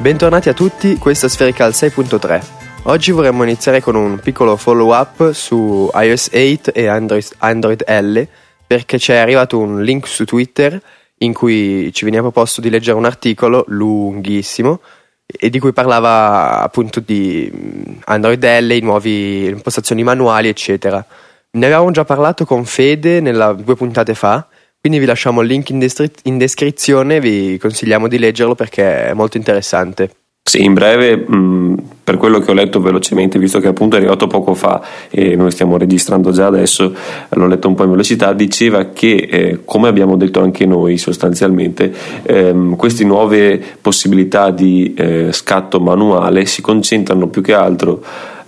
[0.00, 2.42] Bentornati a tutti, questo è Spherical 6.3.
[2.84, 8.26] Oggi vorremmo iniziare con un piccolo follow up su iOS 8 e Android, Android L
[8.66, 10.80] perché ci è arrivato un link su Twitter
[11.18, 14.80] in cui ci veniva proposto di leggere un articolo lunghissimo
[15.26, 21.04] e di cui parlava appunto di mm, Android L, i nuovi impostazioni manuali, eccetera.
[21.50, 24.48] Ne avevamo già parlato con Fede nella, due puntate fa,
[24.80, 29.12] quindi vi lasciamo il link in, destri- in descrizione vi consigliamo di leggerlo perché è
[29.12, 30.10] molto interessante.
[30.42, 34.26] Sì, in breve, mh, per quello che ho letto velocemente, visto che appunto è arrivato
[34.26, 36.92] poco fa e noi stiamo registrando già adesso,
[37.28, 41.92] l'ho letto un po' in velocità, diceva che, eh, come abbiamo detto anche noi sostanzialmente,
[42.22, 48.02] ehm, queste nuove possibilità di eh, scatto manuale si concentrano più che altro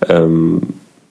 [0.09, 0.59] ehm,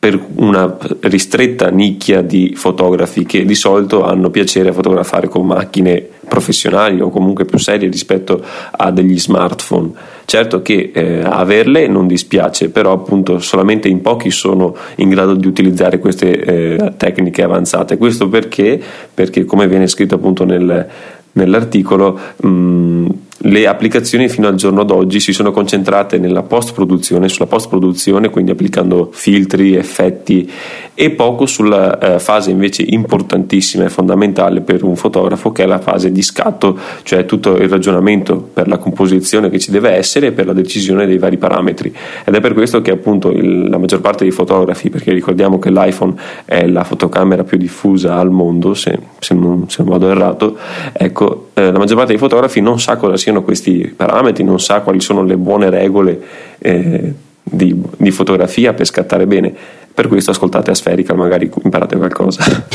[0.02, 6.04] per una ristretta nicchia di fotografi che di solito hanno piacere a fotografare con macchine
[6.28, 9.92] professionali o comunque più serie rispetto a degli smartphone.
[10.26, 15.46] Certo che eh, averle non dispiace, però appunto solamente in pochi sono in grado di
[15.46, 17.98] utilizzare queste eh, tecniche avanzate.
[17.98, 18.82] Questo perché?
[19.14, 20.88] Perché come viene scritto appunto nel,
[21.34, 23.08] nell'articolo mh,
[23.44, 28.30] le applicazioni fino al giorno d'oggi si sono concentrate nella post produzione, sulla post produzione,
[28.30, 30.50] quindi applicando filtri, effetti
[30.94, 35.80] e poco sulla eh, fase invece importantissima e fondamentale per un fotografo che è la
[35.80, 40.32] fase di scatto, cioè tutto il ragionamento per la composizione che ci deve essere e
[40.32, 41.94] per la decisione dei vari parametri.
[42.24, 45.72] Ed è per questo che appunto il, la maggior parte dei fotografi, perché ricordiamo che
[45.72, 46.14] l'iPhone
[46.46, 50.58] è la fotocamera più diffusa al mondo, se, se, non, se non, vado errato,
[50.94, 54.82] ecco, eh, la maggior parte dei fotografi non sa cosa siano questi parametri, non sa
[54.82, 56.22] quali sono le buone regole
[56.60, 59.56] eh, di, di fotografia per scattare bene
[59.94, 62.44] per questo ascoltate Asferica, magari imparate qualcosa.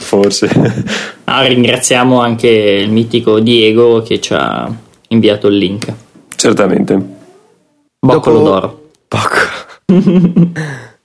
[0.00, 0.50] Forse.
[1.24, 4.70] Ah, ringraziamo anche il mitico Diego che ci ha
[5.08, 5.92] inviato il link.
[6.36, 7.00] Certamente.
[7.98, 8.50] Boccolo Dopo...
[8.50, 8.90] d'oro.
[9.08, 9.36] Poco.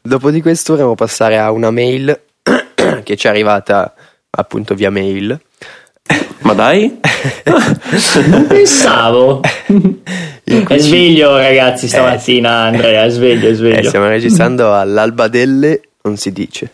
[0.01, 2.19] Dopo di questo vorremmo passare a una mail
[3.03, 3.93] che ci è arrivata
[4.29, 5.39] appunto via mail.
[6.47, 6.97] Ma dai?
[8.25, 9.41] non pensavo.
[10.47, 12.49] È sveglio, ragazzi, stamattina.
[12.49, 13.79] Eh, Andrea, è sveglio, è sveglio.
[13.79, 16.71] Eh, stiamo registrando all'alba delle, non si dice.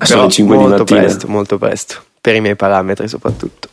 [0.00, 1.00] Sono le 5 molto di mattina.
[1.00, 2.02] presto, molto presto.
[2.18, 3.68] Per i miei parametri, soprattutto.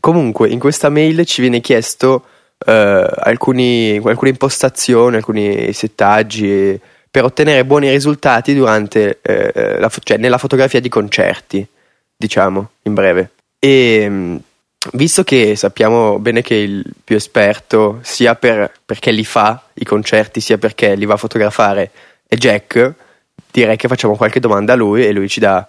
[0.00, 2.24] Comunque, in questa mail ci viene chiesto
[2.66, 6.78] eh, alcuni, alcune impostazioni, alcuni settaggi
[7.10, 11.66] per ottenere buoni risultati durante, eh, la, cioè nella fotografia di concerti,
[12.14, 13.30] diciamo, in breve.
[13.58, 14.40] E
[14.92, 20.40] visto che sappiamo bene che il più esperto, sia per, perché li fa i concerti,
[20.40, 21.90] sia perché li va a fotografare,
[22.26, 22.94] è Jack,
[23.50, 25.66] direi che facciamo qualche domanda a lui e lui ci dà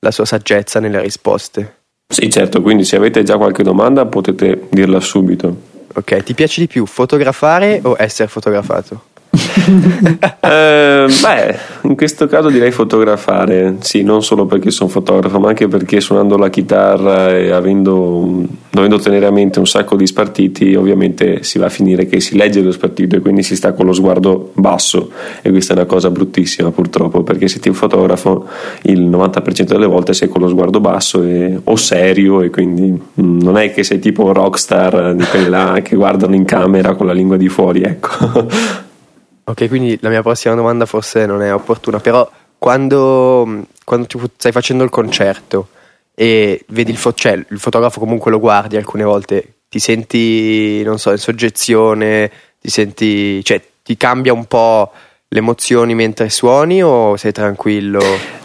[0.00, 1.76] la sua saggezza nelle risposte.
[2.08, 5.68] Sì, certo, quindi se avete già qualche domanda potete dirla subito.
[5.94, 9.09] Ok, ti piace di più fotografare o essere fotografato?
[10.40, 15.68] eh, beh, in questo caso direi fotografare, sì, non solo perché sono fotografo, ma anche
[15.68, 21.44] perché suonando la chitarra e avendo, dovendo tenere a mente un sacco di spartiti, ovviamente
[21.44, 23.92] si va a finire che si legge lo spartito e quindi si sta con lo
[23.92, 25.10] sguardo basso
[25.42, 28.48] e questa è una cosa bruttissima purtroppo, perché se ti fotografo
[28.82, 33.40] il 90% delle volte sei con lo sguardo basso e, o serio e quindi mm,
[33.40, 37.06] non è che sei tipo un rockstar di quelli là che guardano in camera con
[37.06, 38.88] la lingua di fuori, ecco.
[39.44, 42.28] Ok, quindi la mia prossima domanda forse non è opportuna, però
[42.58, 44.06] quando, quando
[44.36, 45.68] stai facendo il concerto
[46.14, 50.98] e vedi il, fo- cioè, il fotografo comunque lo guardi alcune volte, ti senti, non
[50.98, 52.30] so, in soggezione,
[52.60, 54.92] ti senti, cioè ti cambia un po'
[55.26, 58.39] le emozioni mentre suoni o sei tranquillo?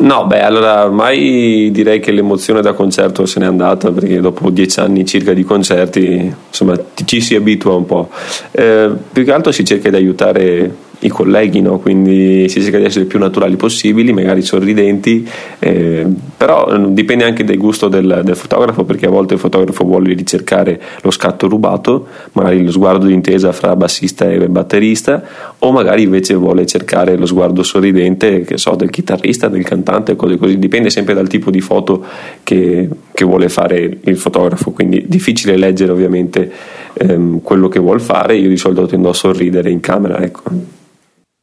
[0.00, 4.78] No, beh, allora ormai direi che l'emozione da concerto se n'è andata perché dopo dieci
[4.78, 8.08] anni circa di concerti, insomma, ci si abitua un po'.
[8.52, 11.78] Eh, più che altro si cerca di aiutare i colleghi, no?
[11.78, 15.28] quindi si cerca di essere più naturali possibili, magari sorridenti,
[15.58, 16.06] eh,
[16.36, 20.12] però mm, dipende anche dal gusto del, del, fotografo, perché a volte il fotografo vuole
[20.14, 25.22] ricercare lo scatto rubato, magari lo sguardo d'intesa fra bassista e batterista,
[25.60, 30.58] o magari invece vuole cercare lo sguardo sorridente, so, del chitarrista, del cantante, cose così,
[30.58, 32.04] dipende sempre dal tipo di foto
[32.42, 36.50] che, che vuole fare il fotografo, quindi difficile leggere ovviamente
[36.94, 40.76] ehm, quello che vuole fare, io di solito tendo a sorridere in camera, ecco.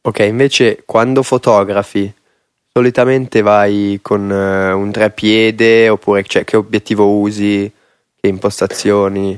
[0.06, 2.12] Ok, invece quando fotografi,
[2.72, 7.68] solitamente vai con uh, un treppiede oppure cioè, che obiettivo usi,
[8.20, 9.36] che impostazioni?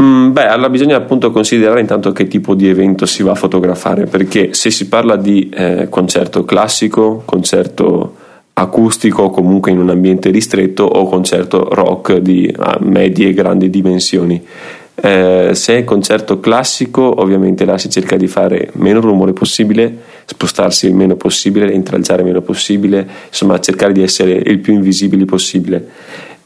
[0.00, 4.06] Mm, beh, allora bisogna appunto considerare intanto che tipo di evento si va a fotografare,
[4.06, 8.16] perché se si parla di eh, concerto classico, concerto
[8.54, 14.42] acustico comunque in un ambiente ristretto o concerto rock di ah, medie e grandi dimensioni
[14.96, 20.86] Eh, se è concerto classico, ovviamente là si cerca di fare meno rumore possibile, spostarsi
[20.86, 25.88] il meno possibile, intralciare il meno possibile, insomma cercare di essere il più invisibili possibile.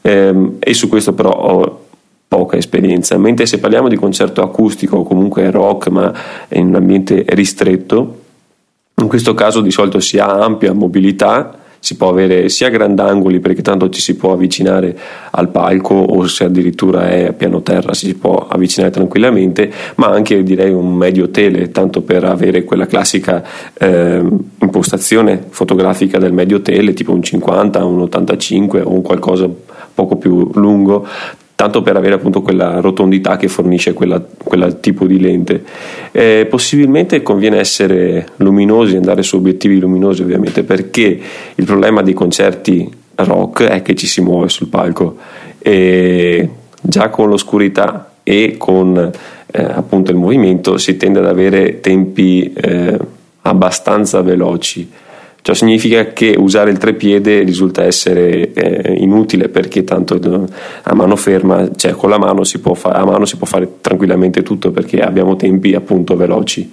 [0.01, 1.85] Eh, e su questo però ho
[2.27, 6.13] poca esperienza, mentre se parliamo di concerto acustico o comunque rock ma
[6.49, 8.21] in un ambiente ristretto,
[8.95, 13.61] in questo caso di solito si ha ampia mobilità si può avere sia grandangoli perché
[13.61, 14.97] tanto ci si può avvicinare
[15.31, 20.43] al palco o se addirittura è a piano terra si può avvicinare tranquillamente, ma anche
[20.43, 23.43] direi un medio tele, tanto per avere quella classica
[23.73, 24.23] eh,
[24.59, 29.49] impostazione fotografica del medio tele, tipo un 50, un 85 o un qualcosa
[29.93, 31.07] poco più lungo
[31.59, 35.61] tanto per avere appunto quella rotondità che fornisce quella tipo di lente.
[36.13, 41.19] Eh, possibilmente conviene essere luminosi, andare su obiettivi luminosi ovviamente, perché
[41.53, 45.17] il problema dei concerti rock è che ci si muove sul palco
[45.59, 49.11] e già con l'oscurità e con
[49.51, 52.97] eh, appunto il movimento si tende ad avere tempi eh,
[53.41, 54.89] abbastanza veloci
[55.41, 60.19] Ciò significa che usare il trepiede risulta essere eh, inutile perché tanto
[60.83, 64.43] a mano ferma, cioè con la mano si può, fa- mano si può fare tranquillamente
[64.43, 66.69] tutto perché abbiamo tempi appunto veloci.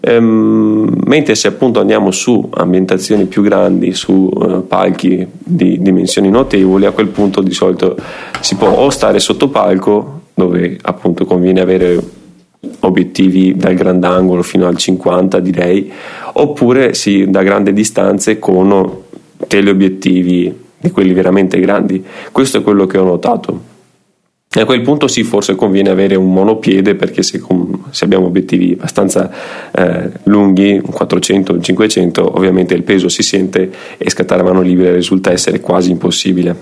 [0.00, 6.86] Ehm, mentre se appunto andiamo su ambientazioni più grandi, su uh, palchi di dimensioni notevoli,
[6.86, 7.96] a quel punto di solito
[8.40, 12.00] si può o stare sotto palco, dove appunto conviene avere
[12.80, 15.90] obiettivi dal grandangolo fino al 50 direi,
[16.32, 19.04] oppure sì, da grandi distanze con
[19.46, 22.04] teleobiettivi di quelli veramente grandi.
[22.32, 23.76] Questo è quello che ho notato.
[24.50, 27.40] E a quel punto sì, forse conviene avere un monopiede perché se,
[27.90, 29.30] se abbiamo obiettivi abbastanza
[29.70, 34.62] eh, lunghi, un 400, un 500, ovviamente il peso si sente e scattare a mano
[34.62, 36.56] libera risulta essere quasi impossibile.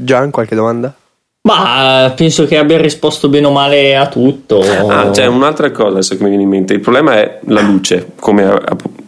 [0.00, 0.94] Gian, qualche domanda?
[1.42, 4.60] Ma penso che abbia risposto bene o male a tutto.
[4.60, 6.74] Ah, c'è un'altra cosa che mi viene in mente.
[6.74, 8.60] Il problema è la luce, come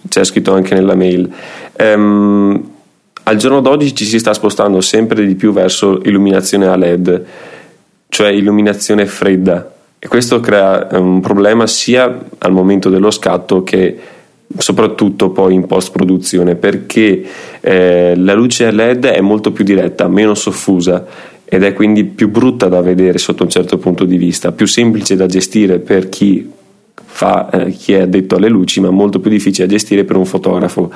[0.08, 1.30] c'è scritto anche nella mail.
[1.78, 2.70] Um,
[3.24, 7.24] al giorno d'oggi ci si sta spostando sempre di più verso illuminazione a LED,
[8.08, 9.72] cioè illuminazione fredda.
[9.98, 13.98] E questo crea un problema sia al momento dello scatto che
[14.56, 17.22] soprattutto poi in post produzione perché
[17.60, 21.04] eh, la luce a LED è molto più diretta, meno soffusa
[21.52, 25.16] ed è quindi più brutta da vedere sotto un certo punto di vista, più semplice
[25.16, 26.48] da gestire per chi,
[26.94, 30.26] fa, eh, chi è addetto alle luci, ma molto più difficile da gestire per un
[30.26, 30.92] fotografo.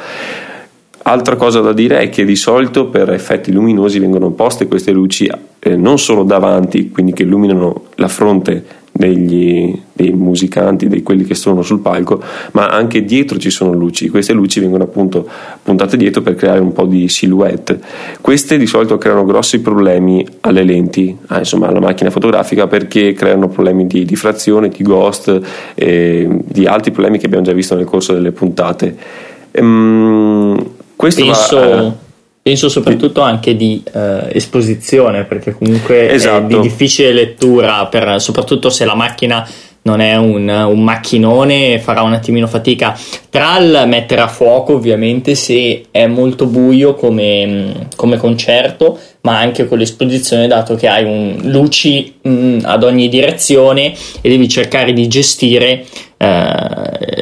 [1.03, 5.29] Altra cosa da dire è che di solito per effetti luminosi vengono poste queste luci
[5.59, 8.65] eh, non solo davanti, quindi che illuminano la fronte
[8.97, 14.09] degli, dei musicanti, di quelli che sono sul palco, ma anche dietro ci sono luci.
[14.09, 15.29] Queste luci vengono appunto
[15.63, 17.81] puntate dietro per creare un po' di silhouette.
[18.21, 23.49] Queste di solito creano grossi problemi alle lenti, ah, insomma alla macchina fotografica, perché creano
[23.49, 25.41] problemi di diffrazione, di ghost
[25.75, 28.97] e di altri problemi che abbiamo già visto nel corso delle puntate.
[29.51, 31.59] Ehm, questo Penso...
[31.59, 31.95] va,
[32.45, 36.45] Penso soprattutto anche di eh, esposizione, perché comunque esatto.
[36.45, 39.49] è di difficile lettura, per, soprattutto se la macchina
[39.85, 42.95] non è un, un, macchinone, farà un attimino fatica
[43.31, 49.67] tra il mettere a fuoco, ovviamente, se è molto buio come, come concerto, ma anche
[49.67, 55.09] con l'esposizione, dato che hai un, luci mh, ad ogni direzione e devi cercare di
[55.09, 55.87] gestire
[56.19, 57.14] eh,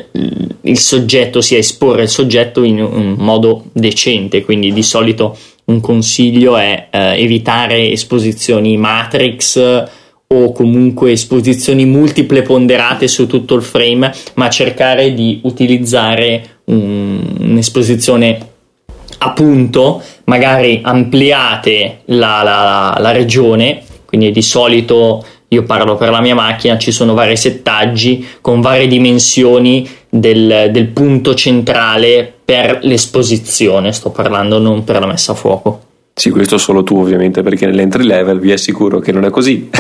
[0.63, 6.57] il soggetto, sia esporre il soggetto in un modo decente, quindi di solito un consiglio
[6.57, 9.85] è eh, evitare esposizioni matrix
[10.27, 18.51] o comunque esposizioni multiple ponderate su tutto il frame, ma cercare di utilizzare un, un'esposizione
[19.19, 26.21] a punto, magari ampliate la, la, la regione, quindi di solito io parlo per la
[26.21, 33.93] mia macchina, ci sono vari settaggi con varie dimensioni del, del punto centrale per l'esposizione,
[33.93, 35.81] sto parlando non per la messa a fuoco.
[36.15, 39.71] Sì, questo solo tu ovviamente perché nell'entry level vi assicuro che non è così.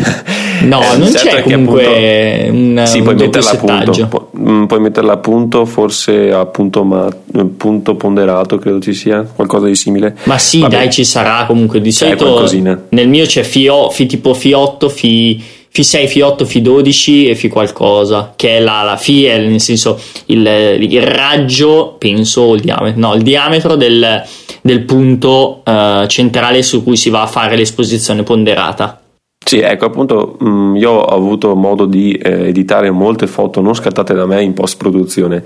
[0.62, 4.38] No, eh, non certo c'è comunque appunto, un, sì, un puoi metterla a punto, pu-
[4.38, 7.08] mm, puoi metterla a punto, forse a punto, ma,
[7.54, 10.16] punto ponderato credo ci sia, qualcosa di simile.
[10.24, 10.74] Ma sì, Vabbè.
[10.74, 12.48] dai, ci sarà comunque di solito
[12.88, 18.58] nel mio c'è FI, FI tipo FI8, FI Fi6, Fi8, Fi12 e Fi qualcosa, che
[18.58, 20.46] è la, la Fi è nel senso il,
[20.78, 24.22] il raggio, penso, il diametro, no, il diametro del,
[24.60, 29.00] del punto uh, centrale su cui si va a fare l'esposizione ponderata.
[29.44, 34.14] Sì, ecco appunto mm, io ho avuto modo di eh, editare molte foto non scattate
[34.14, 35.42] da me in post produzione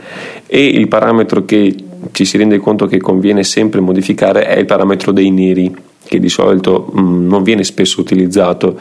[0.46, 1.74] e il parametro che
[2.12, 5.74] ci si rende conto che conviene sempre modificare è il parametro dei neri
[6.06, 8.78] che di solito mh, mm, non viene spesso utilizzato,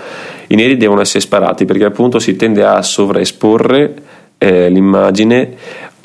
[0.48, 3.94] i neri devono essere sparati perché appunto si tende a sovraesporre
[4.38, 5.56] eh, l'immagine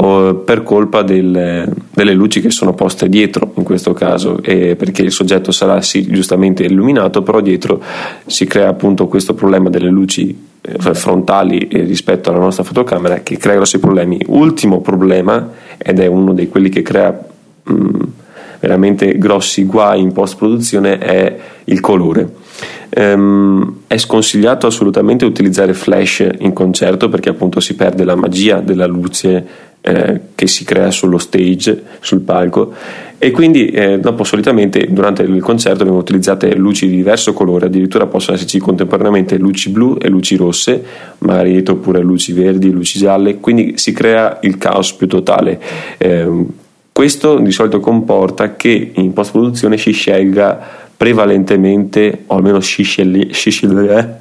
[0.00, 5.12] per colpa del, delle luci che sono poste dietro in questo caso eh, perché il
[5.12, 7.83] soggetto sarà sì giustamente illuminato però dietro
[8.25, 13.55] si crea appunto questo problema delle luci eh, frontali rispetto alla nostra fotocamera che crea
[13.57, 14.21] grossi problemi.
[14.27, 17.19] Ultimo problema ed è uno di quelli che crea
[17.62, 18.03] mh,
[18.61, 22.38] veramente grossi guai in post produzione è il colore.
[22.93, 28.87] Um, è sconsigliato assolutamente utilizzare flash in concerto perché appunto si perde la magia della
[28.87, 32.73] luce eh, che si crea sullo stage, sul palco.
[33.17, 38.07] E quindi eh, dopo solitamente durante il concerto vengono utilizzate luci di diverso colore, addirittura
[38.07, 40.83] possono esserci contemporaneamente luci blu e luci rosse,
[41.19, 45.61] magari oppure luci verdi luci gialle, quindi si crea il caos più totale.
[45.99, 46.45] Eh,
[46.92, 54.20] questo di solito comporta che in post produzione si scelga prevalentemente, o almeno scisceglie, scisceglieva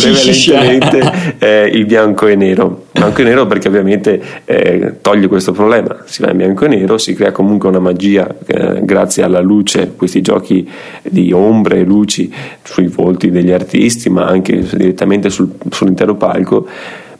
[0.00, 2.86] prevalentemente eh, il bianco e nero.
[2.92, 6.96] Bianco e nero perché ovviamente eh, toglie questo problema, si va in bianco e nero,
[6.96, 10.70] si crea comunque una magia eh, grazie alla luce, questi giochi
[11.02, 16.68] di ombre e luci sui volti degli artisti, ma anche direttamente sul, sull'intero palco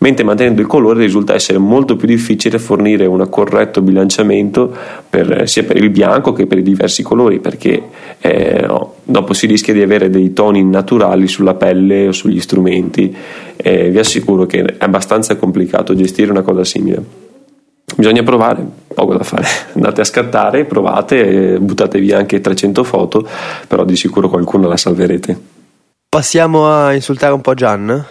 [0.01, 4.75] mentre mantenendo il colore risulta essere molto più difficile fornire un corretto bilanciamento
[5.09, 7.83] per, sia per il bianco che per i diversi colori perché
[8.19, 13.15] eh, no, dopo si rischia di avere dei toni naturali sulla pelle o sugli strumenti
[13.57, 17.29] e vi assicuro che è abbastanza complicato gestire una cosa simile
[17.97, 18.65] bisogna provare,
[18.95, 19.47] poco da fare.
[19.75, 23.29] Andate a scattare, provate, buttate via anche 300 foto,
[23.67, 25.39] però di sicuro qualcuno la salverete.
[26.09, 28.07] Passiamo a insultare un po' Gian.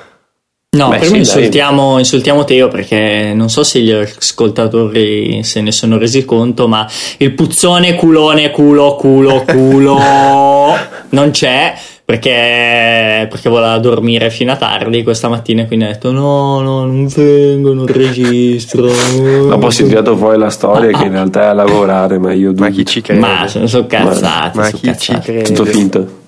[0.77, 5.71] No, Beh, prima sì, insultiamo, insultiamo, Teo perché non so se gli ascoltatori se ne
[5.71, 9.97] sono resi conto, ma il puzzone culone culo culo culo
[11.09, 11.73] non c'è
[12.05, 16.85] perché, perché voleva dormire fino a tardi questa mattina e quindi ha detto no, no,
[16.85, 18.89] non vengo, non registro.
[19.49, 22.53] Dopo si è tirato fuori la storia che in realtà è a lavorare, ma io...
[22.55, 23.19] Ma chi ci crede?
[23.19, 24.57] Ma sono, sono cazzati.
[24.57, 24.99] Ma, ma chi cazzati.
[24.99, 25.41] ci crede?
[25.41, 26.27] Tutto finto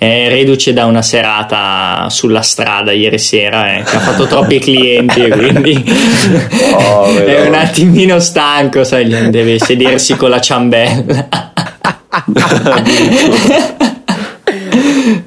[0.00, 5.24] è reduce da una serata sulla strada ieri sera eh, che ha fatto troppi clienti
[5.24, 5.84] e quindi
[6.72, 11.28] oh, è un attimino stanco sai deve sedersi con la ciambella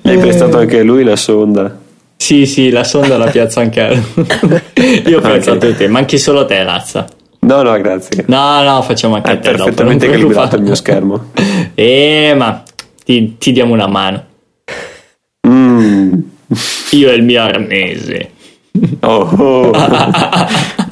[0.01, 1.77] hai prestato anche lui la sonda
[2.18, 4.25] sì sì la sonda la piazzo anche a lui
[5.06, 5.75] io ho piazzato okay.
[5.75, 7.06] te manchi solo te Lazza
[7.46, 8.24] No, no, grazie.
[8.27, 9.51] No, no, facciamo anche È te.
[9.51, 11.25] perfettamente dopo, calibrato il mio schermo.
[11.75, 12.63] Eh, ma
[13.03, 14.24] ti, ti diamo una mano.
[16.92, 18.30] Io e il mio arnese.
[19.02, 19.72] Oh, oh.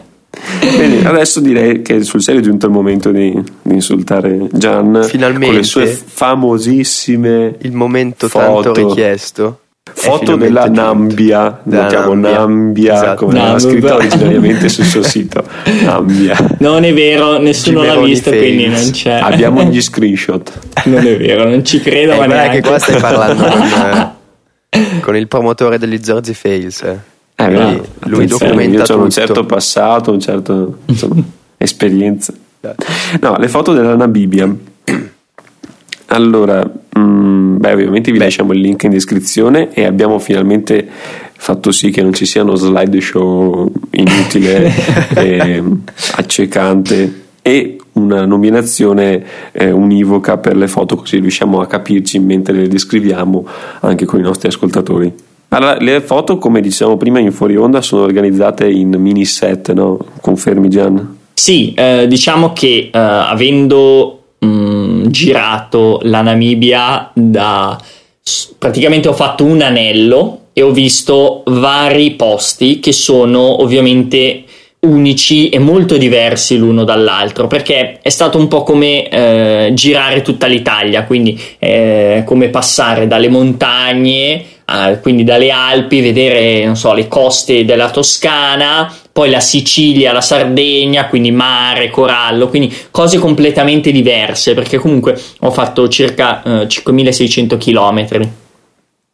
[0.60, 5.46] Bene, adesso direi che sul serio è giunto il momento di, di insultare Gian Finalmente,
[5.46, 8.72] con le sue famosissime il momento foto.
[8.72, 9.60] tanto richiesto
[9.94, 10.82] foto della giunto.
[10.82, 13.26] Nambia notiamo Nambia, Nambia esatto.
[13.26, 13.60] come Nambia.
[13.60, 15.44] scritto originariamente sul suo sito
[15.84, 18.42] Nambia non è vero nessuno Gimeroni l'ha visto face.
[18.42, 20.52] quindi non c'è abbiamo gli screenshot
[20.86, 24.20] non è vero non ci credo eh, ma neanche che qua stai parlando con
[25.02, 26.82] con il promotore degli Zorzi Fails.
[26.84, 27.00] Eh.
[27.36, 31.22] Eh, lui, lui documenta ho un certo passato, un certo insomma,
[31.58, 32.34] esperienza.
[33.20, 34.54] No, le foto della Namibia.
[36.08, 40.88] Allora, mh, mm, beh, ovviamente vi lasciamo il link in descrizione e abbiamo finalmente
[41.34, 44.72] fatto sì che non ci sia uno slideshow inutile
[45.16, 45.64] e
[46.16, 52.68] accecante e una nominazione eh, univoca per le foto così riusciamo a capirci mentre le
[52.68, 53.46] descriviamo
[53.82, 55.14] anche con i nostri ascoltatori.
[55.50, 60.00] Allora, le foto, come dicevamo prima in fuori onda, sono organizzate in mini set, no?
[60.22, 61.18] Confermi Gian?
[61.34, 67.78] Sì, eh, diciamo che eh, avendo mh, mm, girato la Namibia da
[68.58, 74.44] praticamente ho fatto un anello e ho visto vari posti che sono ovviamente
[74.84, 80.48] unici e molto diversi l'uno dall'altro perché è stato un po' come eh, girare tutta
[80.48, 87.64] l'Italia quindi eh, come passare dalle montagne eh, quindi dalle Alpi vedere so le coste
[87.64, 94.80] della Toscana poi la Sicilia la Sardegna quindi mare corallo quindi cose completamente diverse perché
[94.80, 98.41] comunque ho fatto circa eh, 5600 chilometri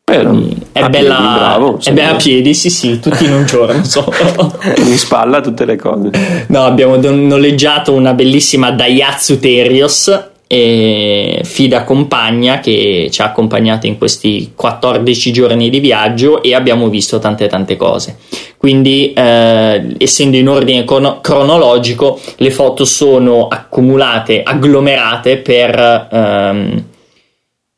[0.09, 0.41] Vero.
[0.71, 3.83] È a bella, piedi, bravo, è bella a piedi, sì, sì, tutti in un giorno.
[3.83, 4.09] So.
[4.77, 6.11] in spalla tutte le cose.
[6.47, 13.97] No, abbiamo noleggiato una bellissima Daihatsu Terios e Fida compagna che ci ha accompagnato in
[13.97, 18.17] questi 14 giorni di viaggio e abbiamo visto tante tante cose.
[18.55, 26.07] Quindi, eh, essendo in ordine crono- cronologico, le foto sono accumulate, agglomerate per.
[26.09, 26.87] Ehm,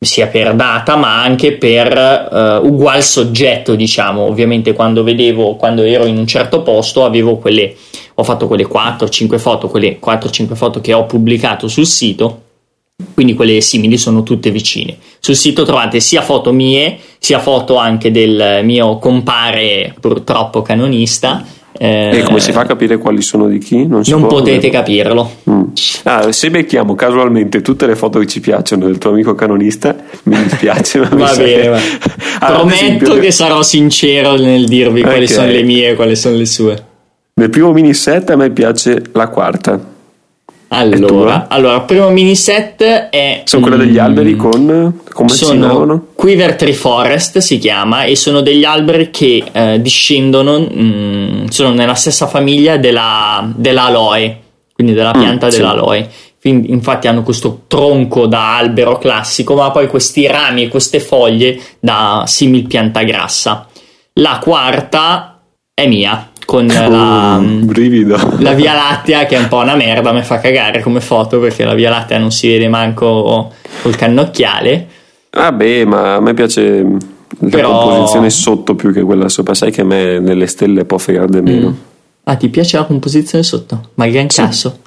[0.02, 4.22] sia per data ma anche per uh, ugual soggetto diciamo.
[4.22, 7.76] Ovviamente quando vedevo quando ero in un certo posto avevo quelle
[8.14, 12.44] ho fatto quelle 4-5 foto quelle 4-5 foto che ho pubblicato sul sito.
[13.14, 14.98] Quindi quelle simili sono tutte vicine.
[15.20, 21.44] Sul sito trovate sia foto mie sia foto anche del mio compare purtroppo canonista
[21.82, 23.88] eh, e come si fa a capire quali sono di chi?
[23.88, 25.32] Non, non potete capirlo.
[25.50, 25.62] Mm.
[26.04, 30.44] Ah, se becchiamo casualmente tutte le foto che ci piacciono del tuo amico canonista, mi
[30.44, 31.00] dispiace.
[31.10, 31.80] va bene, va.
[32.40, 33.20] allora, prometto esempio...
[33.20, 35.12] che sarò sincero nel dirvi okay.
[35.12, 36.84] quali sono le mie e quali sono le sue.
[37.36, 39.80] Nel primo mini set a me piace la quarta.
[40.72, 43.42] Allora, allora, primo mini set è.
[43.46, 45.02] Sono quelle degli alberi con.
[45.12, 46.06] come sono si chiamano?
[46.14, 51.74] Quiver Tree Forest si chiama e sono degli alberi che eh, discendono, mh, mm, sono
[51.74, 54.40] nella stessa famiglia della, dell'aloe,
[54.74, 56.10] quindi della mm, pianta mm, dell'aloe.
[56.10, 56.50] Sì.
[56.50, 62.24] Infatti hanno questo tronco da albero classico, ma poi questi rami e queste foglie da
[62.28, 63.68] simil pianta grassa.
[64.14, 65.42] La quarta
[65.74, 70.24] è mia, con la, uh, la, Via Lattea che è un po' una merda, mi
[70.24, 73.54] fa cagare come foto perché la Via Lattea non si vede manco
[73.84, 74.88] col cannocchiale.
[75.30, 77.86] Vabbè, ma a me piace la Però...
[77.86, 81.42] composizione sotto più che quella sopra, sai che a me nelle stelle può fregare di
[81.42, 81.70] meno.
[81.70, 81.74] Mm.
[82.24, 83.90] Ah, ti piace la composizione sotto?
[83.94, 84.42] Ma gran sì.
[84.42, 84.80] casso.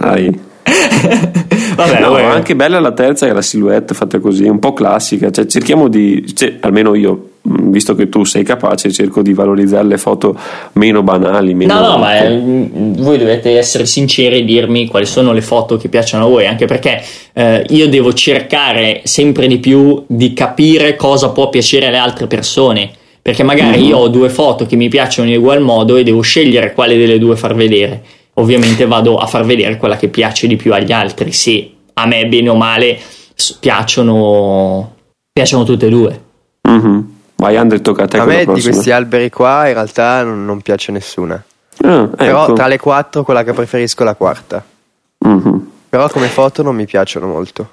[0.00, 0.38] Dai.
[1.76, 2.24] Vabbè, no, vabbè.
[2.24, 6.32] anche bella la terza è la silhouette fatta così, un po' classica, cioè cerchiamo di,
[6.32, 10.38] cioè, almeno io visto che tu sei capace, cerco di valorizzare le foto
[10.72, 11.54] meno banali.
[11.54, 15.42] Meno no, no, ma è, mm, voi dovete essere sinceri e dirmi quali sono le
[15.42, 17.02] foto che piacciono a voi, anche perché
[17.34, 22.90] eh, io devo cercare sempre di più di capire cosa può piacere alle altre persone.
[23.20, 23.88] Perché magari mm-hmm.
[23.88, 27.18] io ho due foto che mi piacciono in ugual modo e devo scegliere quale delle
[27.18, 28.02] due far vedere.
[28.34, 31.32] Ovviamente vado a far vedere quella che piace di più agli altri.
[31.32, 32.98] Se a me, bene o male,
[33.60, 34.92] piacciono,
[35.32, 36.20] piacciono tutte e due.
[36.68, 37.13] Mm-hmm.
[37.44, 38.16] Vai Andre, tocca a te.
[38.18, 41.42] A me di questi alberi qua in realtà non, non piace nessuna.
[41.82, 42.16] Ah, ecco.
[42.16, 44.64] Però tra le quattro quella che preferisco è la quarta.
[45.26, 45.56] Mm-hmm.
[45.90, 47.72] Però come foto non mi piacciono molto.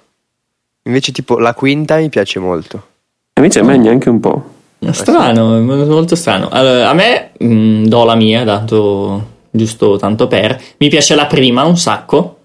[0.84, 2.88] Invece tipo la quinta mi piace molto.
[3.36, 4.44] Invece a me neanche un po'.
[4.90, 6.50] Strano, molto strano.
[6.50, 10.62] Allora, a me mh, mm, do la mia, dato giusto tanto per.
[10.80, 12.40] Mi piace la prima un sacco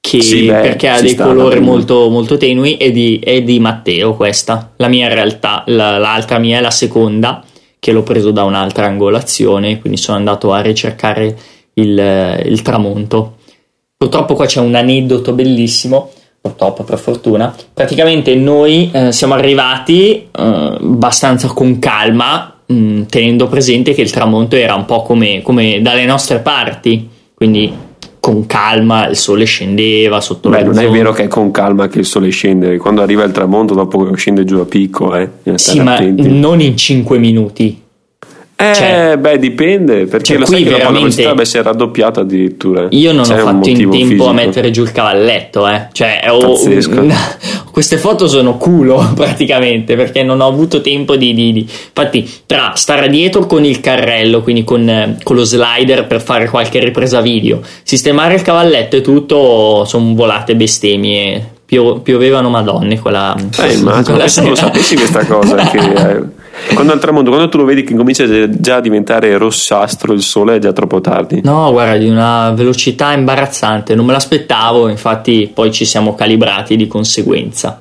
[0.00, 4.14] che, sì, beh, perché ha dei colori molto, molto tenui è di, è di, Matteo
[4.14, 4.72] questa.
[4.76, 7.44] La mia in realtà la, l'altra mia è la seconda
[7.78, 11.36] che l'ho preso da un'altra angolazione quindi sono andato a ricercare
[11.74, 13.36] il, il tramonto.
[13.96, 16.10] Purtroppo qua c'è un aneddoto bellissimo
[16.40, 17.54] purtroppo per fortuna.
[17.72, 24.10] Praticamente noi eh, siamo arrivati eh, abbastanza con calma mh, mm, tenendo presente che il
[24.10, 27.08] tramonto era un po' come, come dalle nostre parti.
[27.34, 27.88] Quindi
[28.20, 32.00] con calma il sole scendeva sotto Beh, non è vero che è con calma che
[32.00, 35.80] il sole scende, quando arriva il tramonto dopo che scende giù a picco, eh, sì,
[35.80, 37.82] ma non in 5 minuti.
[38.60, 42.88] Eh, cioè, beh, dipende, perché cioè, lo sai che la velocità si è raddoppiata addirittura.
[42.90, 44.26] Io non C'è ho fatto in tempo fisico.
[44.26, 45.86] a mettere giù il cavalletto, eh.
[45.92, 46.58] Cioè, ho,
[47.72, 51.60] queste foto sono culo praticamente, perché non ho avuto tempo di, di, di...
[51.60, 56.80] Infatti, tra stare dietro con il carrello, quindi con, con, lo slider per fare qualche
[56.80, 61.52] ripresa video, sistemare il cavalletto e tutto, sono volate bestemmie.
[61.64, 63.34] Pio, piovevano madonne quella...
[63.36, 65.78] Eh, immagino, quella se non lo sapessi questa cosa, che...
[65.78, 66.39] Eh,
[66.74, 70.56] quando al tramonto, quando tu lo vedi che comincia già a diventare rossastro il sole,
[70.56, 71.40] è già troppo tardi.
[71.42, 76.86] No, guarda, di una velocità imbarazzante, non me l'aspettavo, infatti poi ci siamo calibrati di
[76.86, 77.78] conseguenza.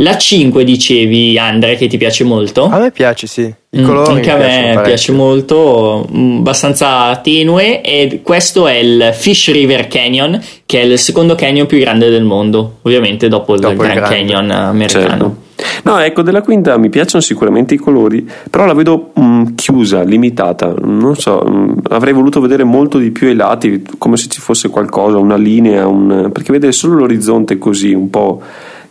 [0.00, 2.64] La 5 dicevi, Andre, che ti piace molto?
[2.64, 3.50] A me piace, sì.
[3.70, 7.80] I mm, colori anche a me piace molto, mm, abbastanza tenue.
[7.80, 12.24] E questo è il Fish River Canyon, che è il secondo canyon più grande del
[12.24, 15.08] mondo, ovviamente dopo il dopo Grand Canyon americano.
[15.08, 15.44] Certo.
[15.84, 20.02] No, ecco, della quinta mi piacciono sicuramente i colori, però la vedo mh, mm, chiusa,
[20.02, 20.74] limitata.
[20.78, 24.68] Non so, mh, avrei voluto vedere molto di più ai lati, come se ci fosse
[24.68, 26.30] qualcosa, una linea, un...
[26.32, 28.42] perché vedere solo l'orizzonte così, un po'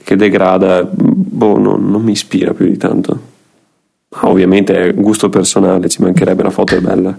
[0.04, 3.34] che degrada, boh, no, non mi ispira più di tanto.
[4.21, 7.15] Ovviamente è gusto personale, ci mancherebbe la foto è bella.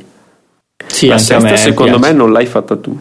[0.86, 2.12] Sì, la sesta, secondo piace.
[2.12, 2.98] me non l'hai fatta tu.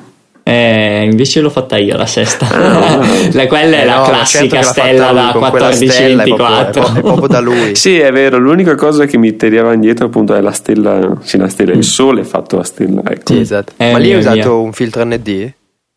[0.47, 2.47] Eh, invece l'ho fatta io la sesta.
[2.47, 3.03] Ah,
[3.34, 6.19] la, quella è eh la no, classica certo stella da 14-24.
[6.19, 7.73] È, proprio, è proprio da lui.
[7.75, 8.38] sì, è vero.
[8.38, 11.17] L'unica cosa che mi teneva indietro appunto è la stella.
[11.21, 11.71] Sì, la stella.
[11.71, 11.81] Il mm.
[11.81, 13.01] sole è fatto a stella.
[13.03, 13.34] Ecco.
[13.34, 13.73] Sì, esatto.
[13.77, 14.62] Eh, Ma lì hai usato mio.
[14.62, 15.51] un filtro ND?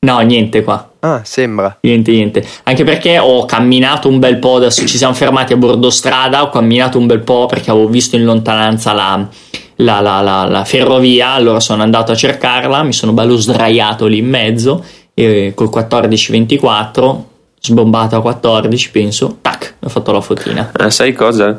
[0.07, 0.93] No, niente qua.
[1.01, 1.77] Ah, sembra.
[1.83, 2.43] Niente, niente.
[2.63, 4.57] Anche perché ho camminato un bel po'.
[4.57, 6.43] Adesso ci siamo fermati a bordo strada.
[6.43, 9.29] Ho camminato un bel po' perché avevo visto in lontananza la
[9.81, 14.19] la, la, la, la, ferrovia, allora sono andato a cercarla, mi sono bello sdraiato lì
[14.19, 17.29] in mezzo e col 1424
[17.61, 20.71] sbombato a 14 penso, tac, ho fatto la fotina.
[20.73, 21.59] Ah, sai cosa?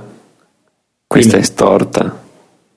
[1.08, 2.27] Questa Quindi, è storta.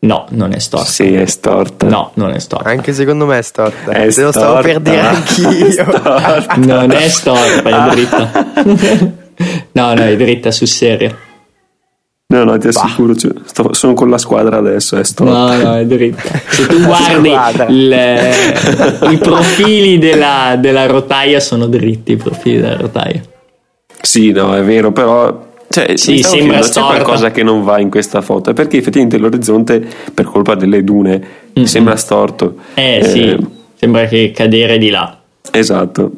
[0.01, 0.87] No, non è storta.
[0.87, 1.87] Sì, è storta.
[1.87, 2.69] No, non è storta.
[2.69, 3.93] Anche secondo me è storta.
[3.93, 5.87] È Se lo stavo per dire anch'io.
[6.57, 8.31] non è storta, è dritta.
[9.73, 11.17] no, no, è dritta sul serio.
[12.33, 15.55] No, no, ti assicuro, cioè, sto, sono con la squadra adesso, è storta.
[15.55, 16.41] No, no, è dritta.
[16.49, 17.31] Se tu guardi
[17.69, 17.97] il,
[19.11, 23.21] i profili della, della rotaia sono dritti, i profili della rotaia.
[24.01, 28.23] Sì, no, è vero, però cioè, sì, sembra c'è qualcosa che non va in questa
[28.23, 31.21] foto, perché effettivamente l'orizzonte, per colpa delle dune,
[31.55, 31.67] mm-hmm.
[31.67, 32.57] sembra storto.
[32.73, 35.19] Eh, eh sì, sembra che cadere di là.
[35.51, 36.11] Esatto.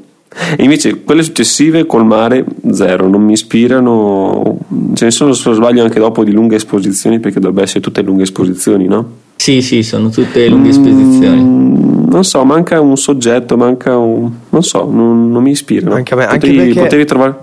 [0.57, 4.59] E invece quelle successive col mare, zero, non mi ispirano.
[4.95, 8.03] Ce ne sono, se non sbaglio, anche dopo di lunghe esposizioni, perché dovrebbe essere tutte
[8.03, 9.23] lunghe esposizioni, no?
[9.37, 11.41] Sì, sì, sono tutte lunghe esposizioni.
[11.41, 14.31] Mm, non so, manca un soggetto, manca un.
[14.49, 15.95] non so, non, non mi ispirano.
[15.95, 16.81] Anche a me, potevi, anche perché...
[16.81, 17.37] potevi trovare.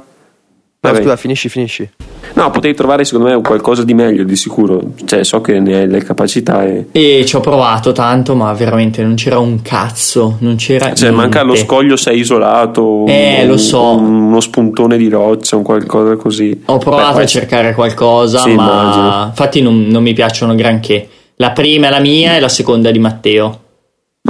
[0.84, 1.88] No, scusa, finisci, finisci.
[2.34, 4.94] No, potevi trovare secondo me qualcosa di meglio di sicuro.
[5.06, 6.66] Cioè, so che ne hai le capacità.
[6.66, 10.38] E, e ci ho provato tanto, ma veramente non c'era un cazzo.
[10.40, 10.86] Non c'era.
[10.86, 11.12] Cioè, niente.
[11.12, 13.06] manca lo scoglio sei isolato.
[13.06, 13.96] Eh, un, lo so.
[13.96, 16.64] uno spuntone di roccia, un qualcosa così.
[16.66, 19.26] Ho provato Beh, a cercare qualcosa, sì, ma immagino.
[19.28, 21.08] infatti non, non, mi piacciono granché.
[21.36, 23.60] La prima è la mia e la seconda è di Matteo.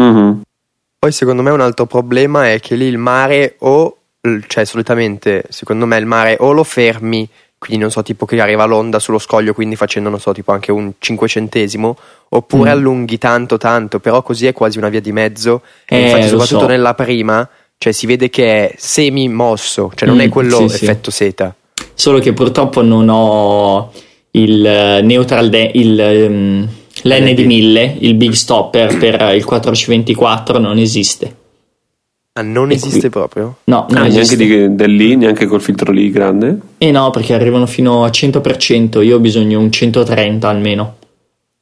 [0.01, 0.31] Mm-hmm.
[0.99, 4.00] Poi, secondo me, un altro problema è che lì il mare o
[4.47, 8.65] cioè solitamente secondo me il mare o lo fermi quindi non so tipo che arriva
[8.65, 11.97] l'onda sullo scoglio quindi facendo non so tipo anche un cinquecentesimo
[12.29, 12.73] oppure mm.
[12.73, 16.67] allunghi tanto tanto però così è quasi una via di mezzo eh, infatti soprattutto so.
[16.67, 20.75] nella prima cioè si vede che è semi mosso cioè non mm, è quello sì,
[20.75, 21.25] effetto sì.
[21.25, 21.55] seta
[21.95, 23.91] solo che purtroppo non ho
[24.31, 26.67] il eh, neutral de- il, um,
[27.03, 31.35] l'N di 1000 il big stopper per il 4C24 non esiste
[32.33, 33.09] Ah, non esiste qui.
[33.09, 33.57] proprio?
[33.65, 34.37] No, non ah, esiste.
[34.37, 36.57] neanche di, del lì, neanche col filtro lì grande?
[36.77, 40.95] Eh no, perché arrivano fino a 100%, io ho bisogno di un 130 almeno.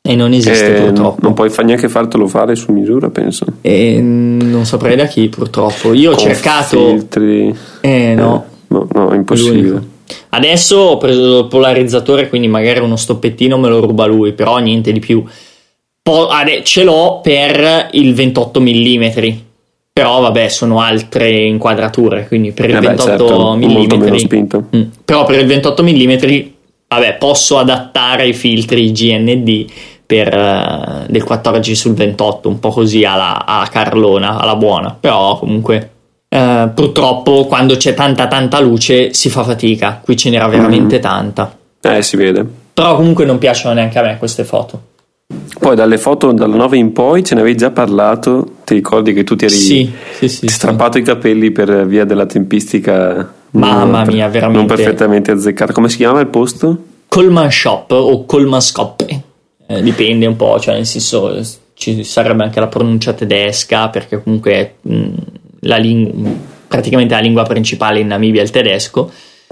[0.02, 1.22] E non esiste eh, purtroppo.
[1.22, 3.46] Non puoi fa neanche fartelo fare su misura, penso.
[3.62, 5.94] E non saprei da chi, purtroppo.
[5.94, 6.88] Io ho Con cercato.
[6.88, 7.56] Filtri.
[7.82, 8.46] Eh no.
[8.46, 9.98] Eh, no, no, impossibile.
[10.30, 14.92] Adesso ho preso il polarizzatore, quindi magari uno stoppettino me lo ruba lui, però niente
[14.92, 15.24] di più.
[16.02, 16.30] Po-
[16.64, 19.48] ce l'ho per il 28 mm
[20.00, 25.40] però vabbè sono altre inquadrature quindi per il eh 28 certo, mm, mm, però per
[25.40, 26.14] il 28 mm
[26.88, 29.66] vabbè posso adattare i filtri GND
[30.06, 34.96] per, uh, del 14 sul 28 un po' così alla, alla Carlona alla buona.
[34.98, 35.92] Però comunque
[36.30, 40.00] uh, purtroppo quando c'è tanta tanta luce si fa fatica.
[40.02, 41.02] Qui ce n'era veramente mm.
[41.02, 41.58] tanta.
[41.82, 42.44] Eh si vede.
[42.74, 44.82] Però comunque non piacciono neanche a me queste foto
[45.60, 49.24] poi dalle foto dalla 9 in poi ce ne avevi già parlato, ti ricordi che
[49.24, 54.28] tu ti eri sì, sì, sì, strappato i capelli per via della tempistica Mamma mia,
[54.28, 54.58] veramente.
[54.58, 55.74] Non perfettamente azzeccata.
[55.74, 56.78] Come si chiama il posto?
[57.08, 59.06] Colman Shop o Colman Scop,
[59.68, 61.42] eh, dipende un po', cioè nel senso
[61.74, 65.08] ci sarebbe anche la pronuncia tedesca perché comunque mh,
[65.62, 66.36] la ling-
[66.68, 69.10] praticamente la lingua principale in Namibia è il tedesco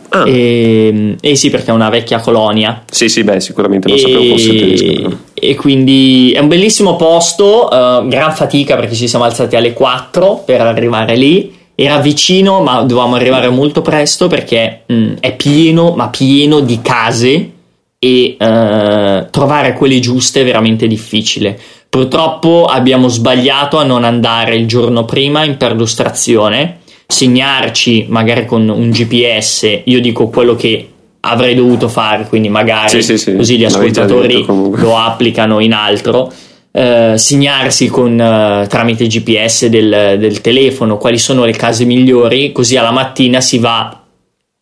[0.10, 0.28] Ah.
[0.28, 2.84] E, e, sì, perché è una vecchia colonia.
[2.90, 5.18] Sì, sì, beh, sicuramente non e, sapevo fosse tedesco.
[5.34, 10.44] E quindi è un bellissimo posto, uh, gran fatica perché ci siamo alzati alle 4
[10.46, 11.56] per arrivare lì.
[11.76, 16.80] Era vicino, ma dovevamo arrivare molto presto perché mh, mm, è pieno, ma pieno di
[16.82, 17.52] case
[18.00, 21.60] e uh, trovare quelle giuste è veramente difficile.
[21.90, 26.77] Purtroppo abbiamo sbagliato a non andare il giorno prima in perlustrazione
[27.08, 30.90] segnarci magari con un GPS, io dico quello che
[31.22, 33.36] avrei dovuto fare, quindi magari sì, sì, sì.
[33.36, 36.32] così gli ascoltatori lo applicano in altro.
[36.72, 42.78] Eh, segnarsi con, eh, tramite GPS del, del, telefono quali sono le case migliori, così
[42.78, 44.04] alla mattina si va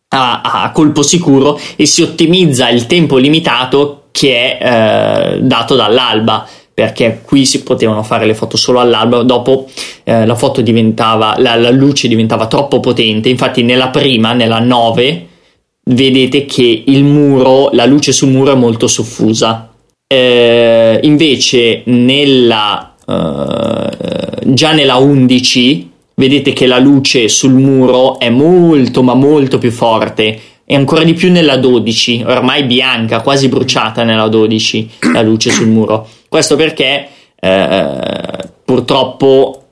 [0.08, 6.48] a, a colpo sicuro e si ottimizza il tempo limitato che è eh, dato dall'alba
[6.76, 9.66] perché qui si potevano fare le foto solo all'alba, dopo
[10.04, 15.26] eh, la foto diventava, la, la, luce diventava troppo potente, infatti nella prima, nella 9,
[15.84, 19.72] vedete che il muro, la luce sul muro è molto soffusa.
[20.06, 29.02] Eh, invece nella, eh, già nella 11 vedete che la luce sul muro è molto
[29.02, 34.26] ma molto più forte e ancora di più nella 12, ormai bianca, quasi bruciata nella
[34.26, 36.08] 12, la luce sul muro.
[36.28, 39.62] Questo perché eh, purtroppo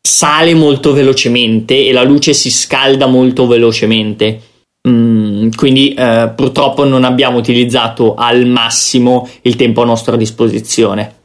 [0.00, 4.40] sale molto velocemente e la luce si scalda molto velocemente.
[4.88, 11.16] Mm, quindi eh, purtroppo non abbiamo utilizzato al massimo il tempo a nostra disposizione.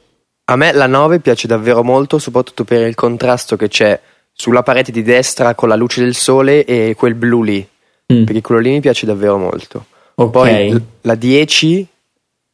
[0.51, 3.97] A me la 9 piace davvero molto, soprattutto per il contrasto che c'è
[4.33, 7.67] sulla parete di destra con la luce del sole e quel blu lì
[8.11, 8.23] mm.
[8.23, 9.85] perché quello lì mi piace davvero molto.
[10.15, 10.69] Okay.
[10.69, 11.87] Poi la 10,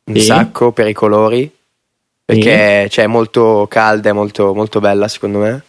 [0.05, 0.21] un sì.
[0.21, 1.49] sacco per i colori,
[2.23, 2.89] perché sì.
[2.89, 5.63] cioè, è molto calda, è molto, molto bella secondo me.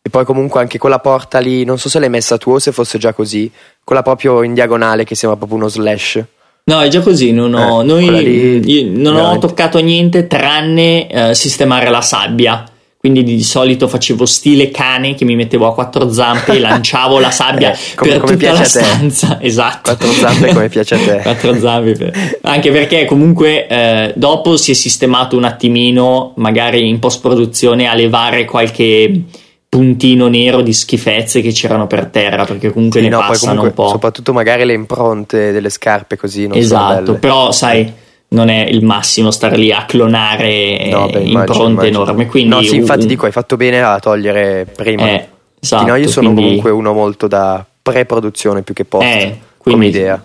[0.00, 2.72] E poi comunque anche quella porta lì, non so se l'hai messa tu o se
[2.72, 3.50] fosse già così,
[3.84, 6.24] quella proprio in diagonale che sembra proprio uno slash.
[6.64, 11.88] No, è già così, non ho, eh, noi, non ho toccato niente tranne eh, sistemare
[11.88, 12.64] la sabbia
[12.98, 17.30] quindi di solito facevo stile cane che mi mettevo a quattro zampe e lanciavo la
[17.30, 19.38] sabbia eh, come, per come tutta la stanza.
[19.40, 19.94] Esatto.
[19.94, 21.20] Quattro zampe come piace a te.
[21.22, 21.92] quattro zampe.
[21.92, 22.38] Per...
[22.42, 27.94] Anche perché comunque eh, dopo si è sistemato un attimino, magari in post produzione, a
[27.94, 29.22] levare qualche
[29.68, 33.68] puntino nero di schifezze che c'erano per terra perché comunque sì, ne no, passano comunque,
[33.68, 33.88] un po'.
[33.92, 36.48] Soprattutto magari le impronte delle scarpe così.
[36.48, 41.86] Non esatto, però sai non è il massimo stare lì a clonare no, beh, impronte
[41.86, 42.26] enormi.
[42.26, 43.06] Quindi no, sì, infatti un...
[43.06, 45.08] dico, hai fatto bene a togliere prima.
[45.08, 45.28] Eh,
[45.60, 46.42] esatto, no, io sono quindi...
[46.44, 50.22] comunque uno molto da pre-produzione più che post eh, come idea.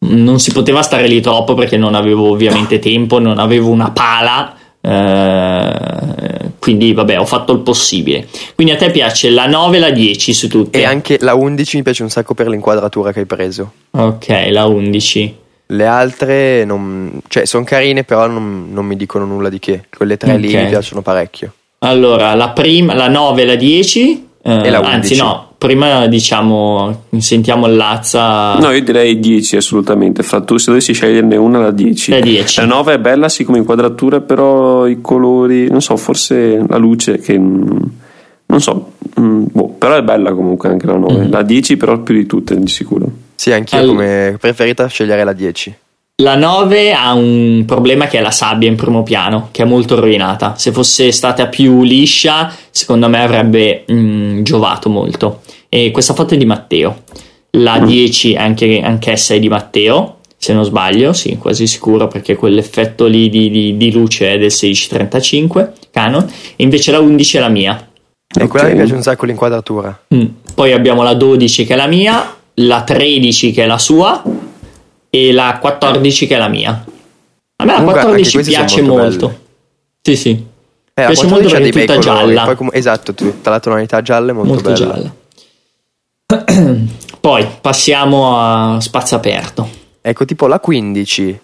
[0.00, 4.54] Non si poteva stare lì troppo perché non avevo ovviamente tempo, non avevo una pala.
[4.80, 9.90] Eh, quindi vabbè ho fatto il possibile quindi a te piace la 9 e la
[9.90, 13.26] 10 su tutte e anche la 11 mi piace un sacco per l'inquadratura che hai
[13.26, 15.36] preso ok la 11
[15.70, 19.84] le altre non, cioè, sono carine, però non, non, mi dicono nulla di che.
[19.94, 20.42] Quelle tre okay.
[20.42, 21.52] lì mi piacciono parecchio.
[21.80, 24.26] Allora, la prima, la 9 e la 10.
[24.40, 24.94] Eh, e la 11.
[24.94, 28.54] Anzi, no, prima diciamo, sentiamo Lazza.
[28.54, 30.22] No, io direi 10 assolutamente.
[30.22, 32.12] Fra tu, se dovessi sceglierne una, la 10.
[32.12, 32.60] La 10.
[32.60, 37.18] La 9 è bella, sì, come inquadratura, però i colori, non so, forse la luce
[37.18, 37.36] che.
[37.36, 41.26] Non so, mm, boh, però è bella comunque anche la 9.
[41.26, 41.30] Mm.
[41.30, 43.26] La 10, però più di tutte, di sicuro.
[43.38, 43.86] Sì, anch'io All...
[43.86, 45.76] come preferita scegliere la 10.
[46.22, 50.00] La 9 ha un problema che è la sabbia in primo piano, che è molto
[50.00, 50.56] rovinata.
[50.56, 55.42] Se fosse stata più liscia, secondo me avrebbe mm, giovato molto.
[55.68, 57.04] E questa foto è di Matteo.
[57.50, 63.06] La 10 anche, anch'essa è di Matteo, se non sbaglio, sì, quasi sicuro perché quell'effetto
[63.06, 66.26] lì di, di, di luce è del 1635 Canon.
[66.56, 67.76] E invece la 11 è la mia.
[67.76, 68.48] E okay.
[68.48, 69.96] quella mi piace un sacco l'inquadratura.
[70.12, 70.26] Mm.
[70.56, 74.22] Poi abbiamo la 12 che è la mia la 13 che è la sua
[75.10, 76.84] e la 14 che è la mia.
[77.60, 79.26] A me la Comunque, 14 piace molto.
[79.26, 79.40] molto.
[80.02, 80.30] Sì, sì.
[80.30, 82.44] Eh, piace molto perché è tutta gialla.
[82.44, 85.10] Poi, com- esatto, tutta la tonalità gialla è molto, molto bella.
[86.26, 86.76] gialla.
[87.20, 89.68] Poi passiamo a spazio aperto.
[90.00, 91.40] Ecco, tipo la 15.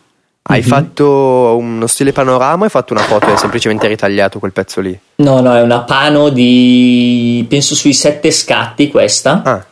[0.46, 0.68] Hai mm-hmm.
[0.68, 4.96] fatto uno stile panorama hai fatto una foto e hai semplicemente ritagliato quel pezzo lì?
[5.16, 9.42] No, no, è una pano di penso sui sette scatti questa.
[9.42, 9.66] Ah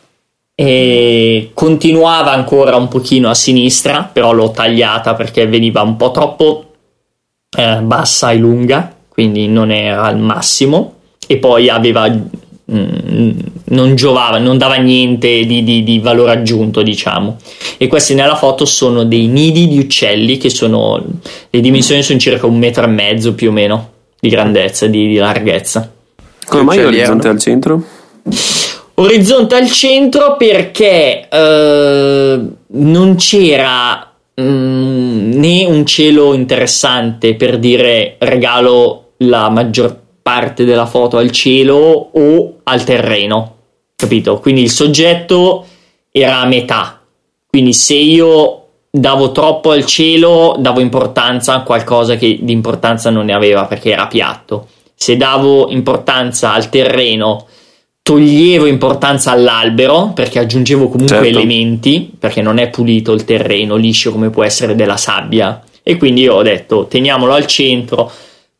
[0.55, 6.73] e continuava ancora un pochino a sinistra, però l'ho tagliata perché veniva un po' troppo
[7.57, 13.31] eh, bassa e lunga, quindi non era al massimo e poi aveva mm,
[13.65, 17.37] non giovava, non dava niente di, di, di, valore aggiunto, diciamo.
[17.77, 21.03] E questi nella foto sono dei nidi di uccelli che sono
[21.49, 23.89] le dimensioni sono circa un metro e mezzo più o meno
[24.19, 25.91] di grandezza, di, di larghezza.
[26.45, 27.83] Come mai l'orizzonte al centro?
[28.95, 39.13] Orizzonte al centro perché eh, non c'era mm, né un cielo interessante per dire regalo
[39.17, 43.55] la maggior parte della foto al cielo o al terreno,
[43.95, 44.39] capito?
[44.39, 45.65] Quindi il soggetto
[46.11, 47.01] era a metà.
[47.49, 48.59] Quindi se io
[48.91, 53.91] davo troppo al cielo, davo importanza a qualcosa che di importanza non ne aveva perché
[53.91, 54.67] era piatto.
[54.93, 57.47] Se davo importanza al terreno,
[58.03, 61.29] toglievo importanza all'albero perché aggiungevo comunque certo.
[61.29, 65.63] elementi perché non è pulito il terreno liscio come può essere della sabbia.
[65.81, 68.11] E quindi io ho detto teniamolo al centro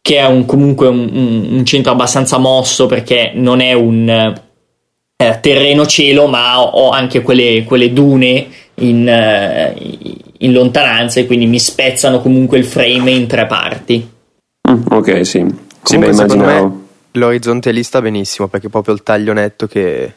[0.01, 5.85] che è un, comunque un, un, centro abbastanza mosso perché non è un eh, terreno
[5.85, 9.73] cielo ma ho anche quelle, quelle dune in, eh,
[10.39, 14.09] in, lontananza e quindi mi spezzano comunque il frame in tre parti.
[14.69, 15.45] Mm, ok sì,
[15.81, 16.82] sì beh, immaginavo
[17.13, 20.13] l'orizzonte lì sta benissimo perché è proprio il taglio netto che.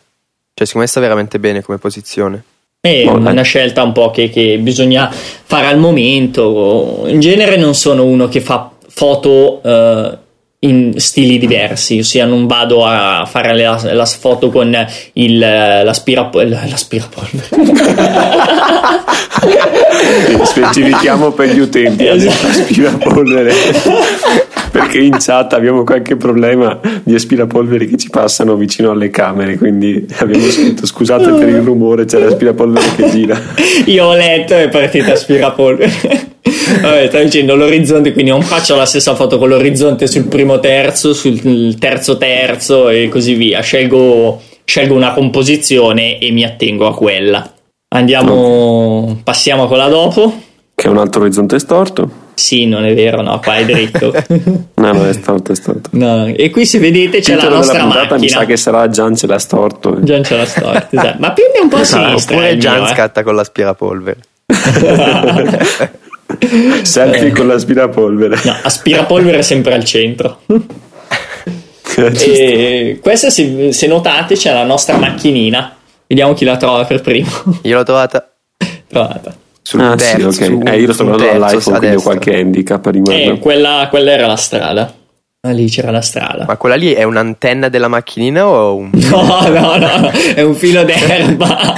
[0.54, 2.42] Cioè, secondo me sta veramente bene come posizione.
[2.80, 7.04] È una scelta un po' che, che, bisogna fare al momento.
[7.06, 10.16] In genere non sono uno che fa foto uh,
[10.60, 14.74] in stili diversi, ossia non vado a fare la, la foto con
[15.14, 16.68] il, l'aspirapolvere.
[16.68, 17.48] l'aspirapolvere.
[20.44, 22.46] Specifichiamo per gli utenti esatto.
[22.46, 23.52] l'aspirapolvere
[24.76, 30.06] perché in chat abbiamo qualche problema di aspirapolveri che ci passano vicino alle camere, quindi
[30.18, 33.40] abbiamo scritto scusate per il rumore, c'è l'aspirapolvere che gira.
[33.86, 36.34] Io ho letto e è partita aspirapolvere.
[36.82, 41.14] Vabbè, sto dicendo l'orizzonte, quindi non faccio la stessa foto con l'orizzonte sul primo terzo,
[41.14, 43.62] sul terzo terzo e così via.
[43.62, 47.50] Scelgo, scelgo una composizione e mi attengo a quella.
[47.94, 50.38] Andiamo, passiamo a quella dopo.
[50.74, 52.24] Che è un altro orizzonte storto.
[52.38, 54.12] Sì, non è vero, no, qua è dritto.
[54.74, 55.88] no, non è storto, è storto.
[55.92, 58.18] No, e qui se vedete c'è la nostra puntata, macchina.
[58.18, 59.96] Mi sa che sarà Gian ce l'ha storto.
[60.02, 61.16] Gian ce l'ha storto, esatto.
[61.18, 62.36] Ma più è un po' a sinistra.
[62.36, 62.92] Oppure Gian mio, eh.
[62.92, 64.18] scatta con l'aspirapolvere.
[66.82, 67.32] Selfie eh.
[67.32, 68.38] con l'aspirapolvere.
[68.44, 70.40] No, aspirapolvere è sempre al centro.
[71.96, 75.74] e questa, se, se notate, c'è la nostra macchinina.
[76.06, 77.30] Vediamo chi la trova per primo.
[77.62, 78.30] Io l'ho trovata.
[78.86, 80.74] Trovata sul ah, terzo, sì, okay.
[80.74, 84.28] eh, io lo sto guardando dall'iPhone quindi ho qualche handicap riguardo eh, quella, quella era
[84.28, 84.94] la strada
[85.40, 86.44] Ah, lì c'era la strada.
[86.44, 88.90] Ma quella lì è un'antenna della macchinina o un...
[88.98, 91.74] No, no, no, è un filo d'erba.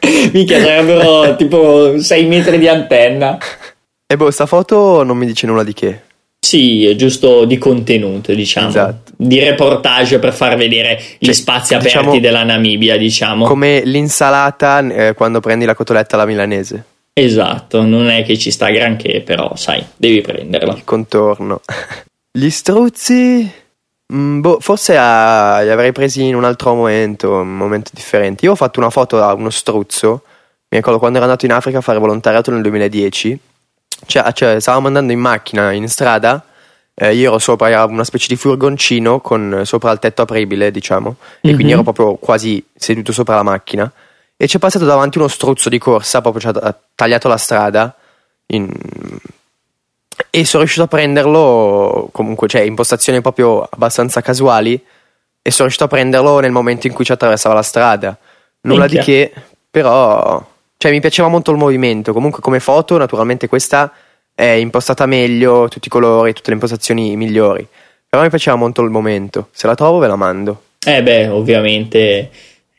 [0.32, 3.36] Mica sarebbero tipo 6 metri di antenna.
[4.06, 6.00] E boh, sta foto non mi dice nulla di che.
[6.40, 8.68] Sì, è giusto di contenuto, diciamo.
[8.68, 9.12] Esatto.
[9.14, 13.44] Di reportage per far vedere gli cioè, spazi aperti diciamo, della Namibia, diciamo.
[13.44, 16.84] Come l'insalata eh, quando prendi la cotoletta alla milanese.
[17.14, 20.72] Esatto, non è che ci sta granché, però sai, devi prenderla.
[20.74, 21.60] Il contorno.
[22.32, 23.60] Gli struzzi.
[24.14, 28.46] Mm, boh, forse a, li avrei presi in un altro momento, un momento differente.
[28.46, 30.22] Io ho fatto una foto a uno struzzo.
[30.68, 33.38] Mi ricordo quando ero andato in Africa a fare volontariato nel 2010.
[34.06, 36.42] Cioè, cioè stavamo andando in macchina in strada.
[36.94, 41.16] Eh, io ero sopra una specie di furgoncino con sopra il tetto apribile, diciamo.
[41.18, 41.36] Mm-hmm.
[41.42, 41.72] E quindi mhm.
[41.72, 43.92] ero proprio quasi seduto sopra la macchina
[44.42, 47.94] e ci è passato davanti uno struzzo di corsa, proprio ci ha tagliato la strada
[48.46, 48.68] in...
[50.30, 55.86] e sono riuscito a prenderlo comunque, cioè impostazioni proprio abbastanza casuali e sono riuscito a
[55.86, 58.18] prenderlo nel momento in cui ci attraversava la strada.
[58.62, 58.98] Nulla Minchia.
[58.98, 59.32] di che,
[59.70, 60.44] però
[60.76, 63.92] cioè mi piaceva molto il movimento, comunque come foto naturalmente questa
[64.34, 67.64] è impostata meglio, tutti i colori, tutte le impostazioni migliori.
[68.08, 69.50] Però mi piaceva molto il momento.
[69.52, 70.62] Se la trovo ve la mando.
[70.84, 72.28] Eh beh, ovviamente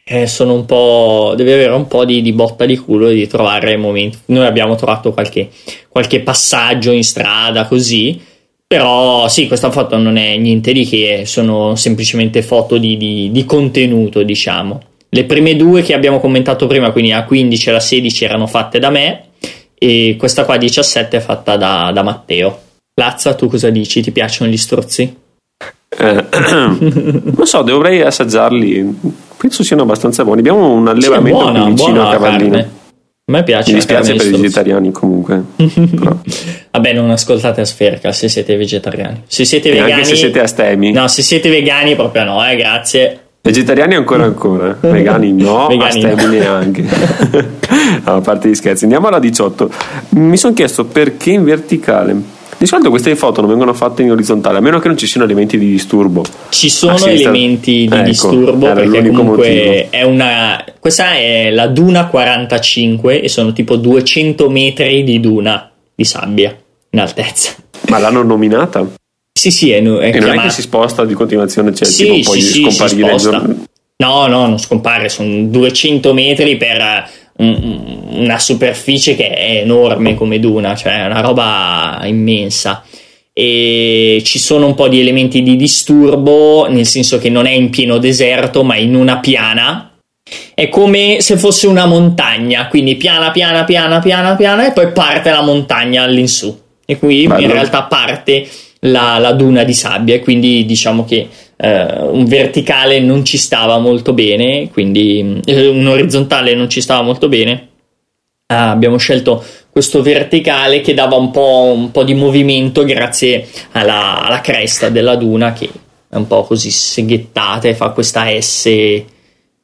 [0.05, 1.33] eh, sono un po'.
[1.35, 4.17] devi avere un po' di, di, botta di culo e di trovare momenti.
[4.25, 5.49] Noi abbiamo trovato qualche,
[5.87, 8.19] qualche passaggio in strada così.
[8.67, 13.45] Però sì, questa foto non è niente di che, sono semplicemente foto di, di, di,
[13.45, 14.81] contenuto, diciamo.
[15.09, 18.79] Le prime due che abbiamo commentato prima, quindi la 15 e la 16, erano fatte
[18.79, 19.25] da me,
[19.77, 22.61] e questa qua 17 è fatta da, da Matteo.
[22.95, 24.01] Lazza, tu cosa dici?
[24.01, 25.21] Ti piacciono gli strozzi?
[25.97, 26.25] Eh,
[27.35, 30.39] non so, dovrei assaggiarli penso siano abbastanza buoni.
[30.39, 32.57] Abbiamo un allevamento sì, buona, vicino a Cavallino.
[32.57, 32.65] A
[33.25, 33.71] me piace.
[33.71, 35.43] Mi dispiace per i vegetariani comunque.
[36.71, 39.23] Vabbè, non ascoltate a Sferca se siete vegetariani.
[39.27, 39.91] Se siete e vegani.
[39.91, 40.91] Anche se siete astemi.
[40.91, 43.19] No, se siete vegani proprio no, eh, grazie.
[43.41, 46.81] Vegetariani ancora ancora, vegani no, vegani astemi neanche.
[48.05, 49.69] no, a parte gli scherzi, andiamo alla 18.
[50.11, 52.15] Mi sono chiesto perché in verticale.
[52.63, 55.25] Di solito queste foto non vengono fatte in orizzontale, a meno che non ci siano
[55.25, 56.23] elementi di disturbo.
[56.47, 60.63] Ci sono elementi di ecco, disturbo perché comunque è una.
[60.79, 66.57] Questa è la Duna 45 e sono tipo 200 metri di duna di sabbia
[66.91, 67.53] in altezza.
[67.89, 68.87] Ma l'hanno nominata?
[69.37, 70.19] Sì, sì, è, è e chiamata...
[70.19, 73.19] non è che si sposta di continuazione, cioè sì, tipo poi sì, scomparire.
[73.19, 80.39] Sì, no, no, non scompare, sono 200 metri per una superficie che è enorme come
[80.39, 82.83] Duna, cioè è una roba immensa.
[83.33, 87.71] E ci sono un po' di elementi di disturbo, nel senso che non è in
[87.71, 89.89] pieno deserto, ma in una piana.
[90.53, 95.31] È come se fosse una montagna, quindi piana, piana, piana, piana, piana, e poi parte
[95.31, 96.55] la montagna all'insù.
[96.85, 97.41] E qui Bello.
[97.41, 98.47] in realtà parte
[98.81, 103.77] la, la duna di sabbia, e quindi diciamo che eh, un verticale non ci stava
[103.79, 107.69] molto bene, quindi eh, un orizzontale non ci stava molto bene.
[108.47, 114.23] Ah, abbiamo scelto questo verticale che dava un po', un po di movimento grazie alla,
[114.23, 115.69] alla, cresta della duna che
[116.09, 119.03] è un po' così seghettata e fa questa S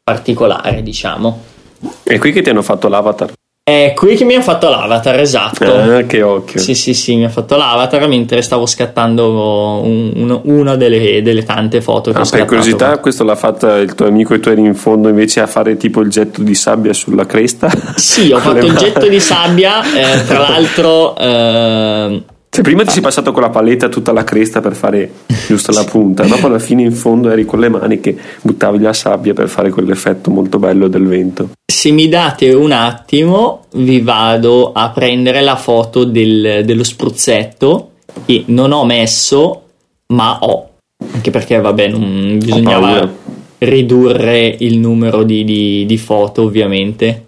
[0.03, 1.43] particolare, diciamo.
[2.03, 3.33] È qui che ti hanno fatto l'avatar?
[3.69, 5.71] È qui che mi ha fatto l'avatar, esatto.
[5.71, 6.59] Ah, che occhio.
[6.59, 11.43] Sì, sì, sì, mi ha fatto l'avatar mentre stavo scattando un, un, una delle, delle,
[11.43, 14.49] tante foto che ah, ho Per curiosità, questo l'ha fatta il tuo amico e tu
[14.49, 17.69] eri in fondo invece a fare tipo il getto di sabbia sulla cresta?
[17.95, 21.15] Sì, ho fatto il getto di sabbia, eh, tra l'altro...
[21.29, 25.11] Eh, cioè, prima ti sei passato con la paletta tutta la cresta per fare
[25.47, 28.93] giusto la punta, dopo alla fine in fondo eri con le mani che buttavi la
[28.93, 31.51] sabbia per fare quell'effetto molto bello del vento.
[31.71, 37.91] Se mi date un attimo, vi vado a prendere la foto del, dello spruzzetto
[38.25, 39.63] che non ho messo,
[40.07, 40.69] ma ho.
[41.13, 43.09] Anche perché, vabbè, non bisognava
[43.59, 47.25] ridurre il numero di, di, di foto, ovviamente.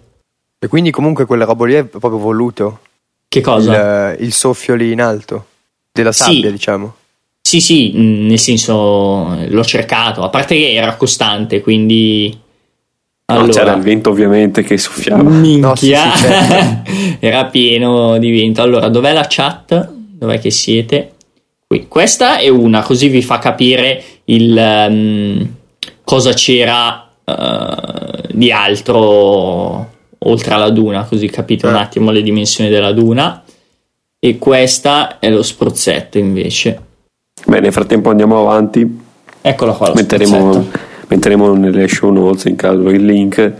[0.58, 2.78] E quindi comunque quella roba lì è proprio voluto?
[3.32, 4.12] Che cosa?
[4.12, 5.46] Il, il soffio lì in alto,
[5.90, 6.52] della sabbia, sì.
[6.52, 6.94] diciamo.
[7.40, 12.38] Sì, sì, nel senso l'ho cercato, a parte che era costante, quindi
[13.24, 15.22] Allora, no, c'era il vento ovviamente che soffiava.
[15.22, 16.90] Minchia, no, sì, sì, certo.
[17.24, 18.60] era pieno di vento.
[18.60, 19.90] Allora, dov'è la chat?
[19.90, 21.12] Dov'è che siete?
[21.66, 21.88] Qui.
[21.88, 25.54] Questa è una, così vi fa capire il, um,
[26.04, 29.88] cosa c'era uh, di altro
[30.28, 31.80] oltre alla duna, così capite un eh.
[31.80, 33.42] attimo le dimensioni della duna.
[34.18, 36.80] E questa è lo spruzzetto invece.
[37.44, 39.00] Beh, nel frattempo andiamo avanti.
[39.40, 39.92] Eccolo qua.
[39.94, 40.68] Metteremo,
[41.08, 43.52] metteremo nelle show notes in caso il link.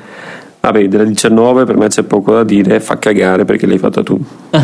[0.61, 4.17] Vabbè, della 19 per me c'è poco da dire, fa cagare perché l'hai fatta tu.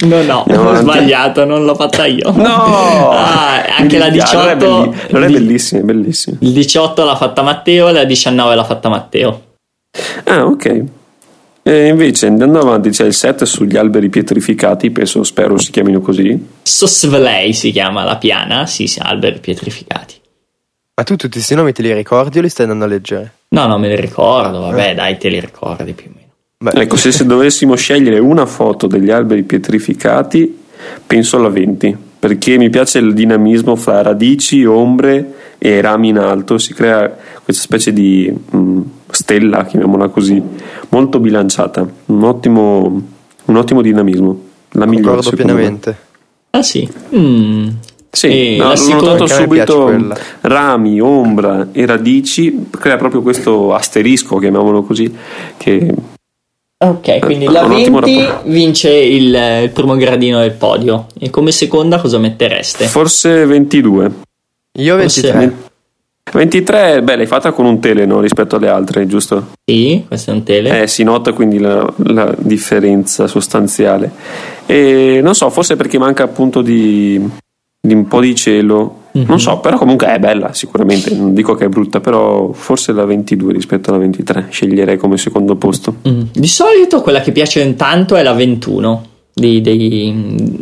[0.00, 2.32] no, no, ho sbagliato, non l'ho fatta io.
[2.32, 3.10] No!
[3.14, 6.36] ah, anche la 18 non è, non è bellissima, è bellissima.
[6.40, 9.42] Il 18 l'ha fatta Matteo e la 19 l'ha fatta Matteo.
[10.24, 10.84] Ah, ok.
[11.70, 16.36] E invece andando avanti c'è il set sugli alberi pietrificati, penso, spero si chiamino così.
[16.62, 20.14] Sosvlei si chiama la piana, sì, sì, alberi pietrificati.
[20.96, 23.34] Ma tu tutti questi nomi te li ricordi o li stai andando a leggere?
[23.50, 24.94] No, no, me li ricordo, vabbè, eh.
[24.94, 26.32] dai, te li ricordi più o meno.
[26.58, 26.82] Beh.
[26.82, 30.62] Ecco, se, se dovessimo scegliere una foto degli alberi pietrificati,
[31.06, 36.58] penso alla 20, perché mi piace il dinamismo fra radici, ombre e rami in alto,
[36.58, 38.80] si crea questa specie di mh, mm,
[39.10, 40.42] stella, chiamiamola così,
[40.90, 43.02] molto bilanciata, un ottimo,
[43.44, 44.48] un ottimo dinamismo.
[44.72, 45.90] La migliore pienamente.
[45.90, 45.96] Me.
[46.58, 46.88] Ah sì?
[47.14, 47.68] Mm.
[48.12, 49.92] Sì, no, l'ho notato subito
[50.40, 55.14] rami, ombra e radici, crea proprio questo asterisco, chiamiamolo così,
[55.56, 55.94] che
[56.82, 59.34] Ok, quindi la 20 vince il,
[59.64, 61.08] il, primo gradino del podio.
[61.18, 62.86] E come seconda cosa mettereste?
[62.86, 64.10] Forse 22.
[64.78, 65.69] Io 23.
[66.32, 68.20] 23, beh, l'hai fatta con un tele no?
[68.20, 69.48] rispetto alle altre, giusto?
[69.64, 70.82] Sì, questo è un tele.
[70.82, 74.10] Eh, si nota quindi la, la differenza sostanziale.
[74.66, 77.20] E non so, forse perché manca appunto di,
[77.80, 78.98] di un po' di cielo.
[79.16, 79.26] Mm-hmm.
[79.26, 81.12] Non so, però comunque è bella sicuramente.
[81.14, 85.56] Non dico che è brutta, però forse la 22 rispetto alla 23 sceglierei come secondo
[85.56, 85.96] posto.
[86.08, 86.22] Mm.
[86.32, 89.06] Di solito quella che piace tanto è la 21.
[89.32, 90.12] Dei, dei,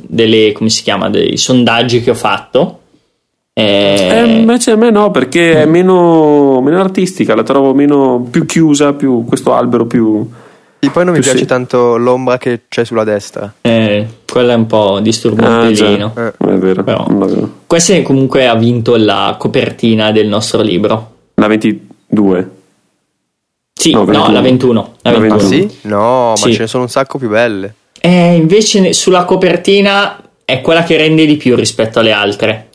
[0.06, 2.77] delle, come si chiama, dei sondaggi che ho fatto
[3.60, 8.46] eh, eh, invece a me no, perché è meno, meno, artistica, la trovo meno più
[8.46, 10.24] chiusa, più questo albero più.
[10.78, 11.44] E poi non mi piace sì.
[11.44, 13.52] tanto l'ombra che c'è sulla destra.
[13.62, 16.14] Eh, quella è un po' disturbo un ah, pelino.
[16.16, 16.28] Eh.
[16.28, 16.84] È vero.
[16.84, 17.04] Però,
[17.66, 21.14] Questa comunque ha vinto la copertina del nostro libro.
[21.34, 22.50] La 22.
[23.72, 24.94] Sì, no, no la 21.
[25.02, 25.34] La 21.
[25.34, 25.78] Ah, sì?
[25.82, 26.52] No, ma sì.
[26.52, 27.74] ce ne sono un sacco più belle.
[28.00, 32.67] Eh, invece sulla copertina è quella che rende di più rispetto alle altre.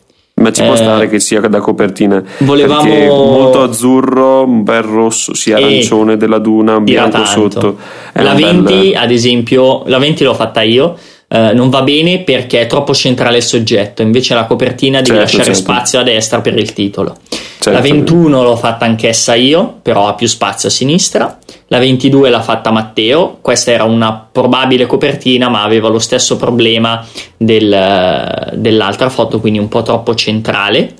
[0.44, 2.22] Ma ci eh, può stare che sia da copertina.
[2.38, 7.28] Volevamo molto azzurro, un bel rosso, sia arancione della duna, un bianco tanto.
[7.28, 7.76] sotto.
[8.12, 9.00] È la 20, bella...
[9.00, 10.96] ad esempio, la 20 l'ho fatta io.
[11.34, 15.22] Uh, non va bene perché è troppo centrale il soggetto, invece la copertina devi certo,
[15.22, 15.60] lasciare certo.
[15.60, 17.16] spazio a destra per il titolo.
[17.28, 21.38] Certo, la 21 l'ho fatta anch'essa io, però ha più spazio a sinistra.
[21.68, 27.04] La 22 l'ha fatta Matteo, questa era una probabile copertina, ma aveva lo stesso problema
[27.36, 30.94] del, dell'altra foto, quindi un po' troppo centrale.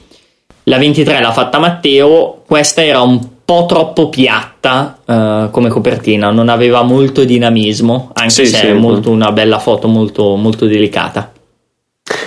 [0.64, 6.48] La 23 l'ha fatta Matteo, questa era un po' troppo piatta uh, come copertina, non
[6.48, 11.30] aveva molto dinamismo, anche sì, se sì, è molto, una bella foto molto, molto delicata.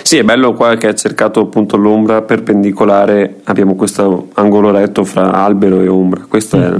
[0.03, 5.34] Sì, è bello qua che ha cercato appunto l'ombra perpendicolare, abbiamo questo angolo retto fra
[5.34, 6.61] albero e ombra, mm.
[6.61, 6.74] è,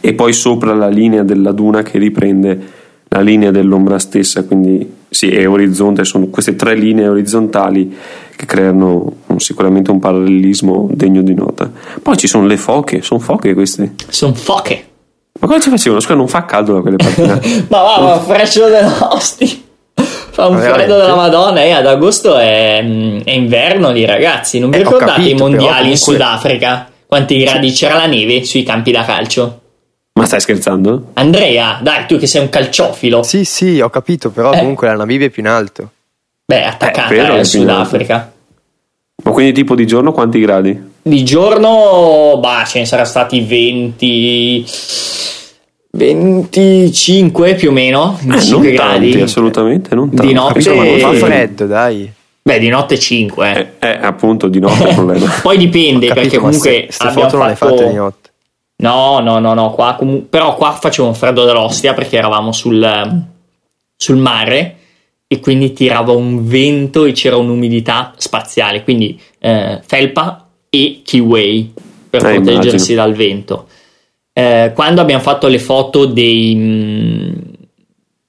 [0.00, 2.76] e poi sopra la linea della duna che riprende
[3.08, 7.96] la linea dell'ombra stessa, quindi sì, è orizzonte, sono queste tre linee orizzontali
[8.36, 11.70] che creano sicuramente un parallelismo degno di nota.
[12.02, 13.94] Poi ci sono le foche, sono foche queste.
[14.08, 14.84] Sono foche.
[15.40, 16.00] Ma cosa ci facevano?
[16.00, 17.66] Scusa, non fa caldo da quelle parti.
[17.68, 19.66] ma va, ma fresco dell'osti.
[19.94, 20.84] Fa un Veramente.
[20.84, 24.60] freddo della Madonna e ad agosto è, è inverno lì, ragazzi.
[24.60, 25.90] Non vi eh, ricordate capito, i mondiali comunque...
[25.90, 26.88] in Sudafrica?
[27.06, 29.60] Quanti gradi c'era la neve sui campi da calcio?
[30.18, 31.10] Ma stai scherzando?
[31.12, 33.22] Andrea, dai, tu che sei un calciofilo.
[33.22, 34.58] Sì, sì, ho capito, però eh.
[34.58, 35.92] comunque la Namibia è più in alto.
[36.44, 38.32] Beh, attaccata eh, al Sudafrica.
[39.22, 40.76] Ma quindi tipo di giorno quanti gradi?
[41.02, 44.66] Di giorno, bah, ce ne saranno stati 20
[45.92, 49.10] 25 più o meno, 25 eh, non gradi.
[49.10, 50.26] Tanti, assolutamente, non tanti.
[50.26, 52.12] Di notte Capito, ma non fa freddo, dai.
[52.42, 53.76] Beh, di notte 5.
[53.78, 55.32] Eh, eh appunto, di notte è il problema.
[55.42, 58.27] Poi dipende, capito, perché comunque queste foto non le fate di notte.
[58.80, 63.24] No, no, no, no, qua comu- però qua faceva un freddo dell'ostia perché eravamo sul,
[63.96, 64.76] sul mare
[65.26, 71.72] e quindi tirava un vento e c'era un'umidità spaziale, quindi eh, felpa e keyway
[72.08, 73.02] per eh, proteggersi immagino.
[73.02, 73.68] dal vento
[74.38, 77.32] eh, quando abbiamo fatto le foto dei, mh, mm,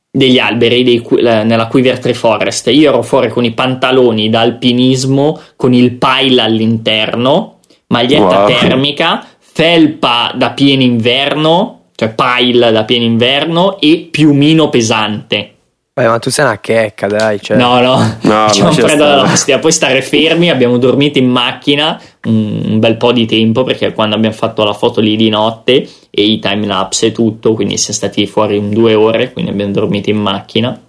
[0.10, 5.40] degli alberi dei, nella Quiver Tree Forest, io ero fuori con i pantaloni da alpinismo,
[5.56, 8.48] con il pile all'interno, maglietta wow.
[8.48, 9.28] termica,
[9.60, 15.56] felpa da pieno inverno cioè pile da pieno inverno e piumino pesante.
[15.92, 17.42] Beh, ma tu sei una checca, dai.
[17.42, 17.58] Cioè.
[17.58, 19.60] No, no, no c'è un freddo della pastiglia.
[19.60, 24.16] Poi stare fermi, abbiamo dormito in macchina un, un, bel po' di tempo perché quando
[24.16, 27.96] abbiamo fatto la foto lì di notte e i time lapse e tutto, quindi siamo
[27.96, 30.82] stati fuori in due ore, quindi abbiamo dormito in macchina.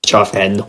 [0.00, 0.66] C'era freddo.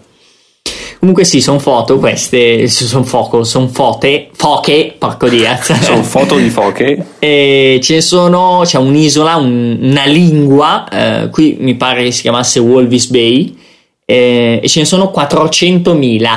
[1.02, 5.58] Comunque sì, sono foto queste, sono foco, sono fote, foche, porco dia.
[5.60, 7.06] Sono foto di foche.
[7.18, 12.22] E ce ne sono, c'è un'isola, un, una lingua, eh, qui mi pare che si
[12.22, 13.58] chiamasse Walvis Bay,
[14.06, 16.30] eh, e ce ne sono 400.000.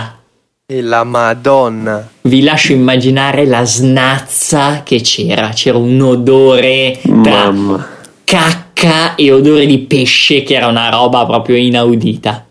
[0.64, 2.08] E la madonna.
[2.22, 7.86] Vi lascio immaginare la snazza che c'era, c'era un odore tra Mamma.
[8.24, 12.46] cacca e odore di pesce che era una roba proprio inaudita.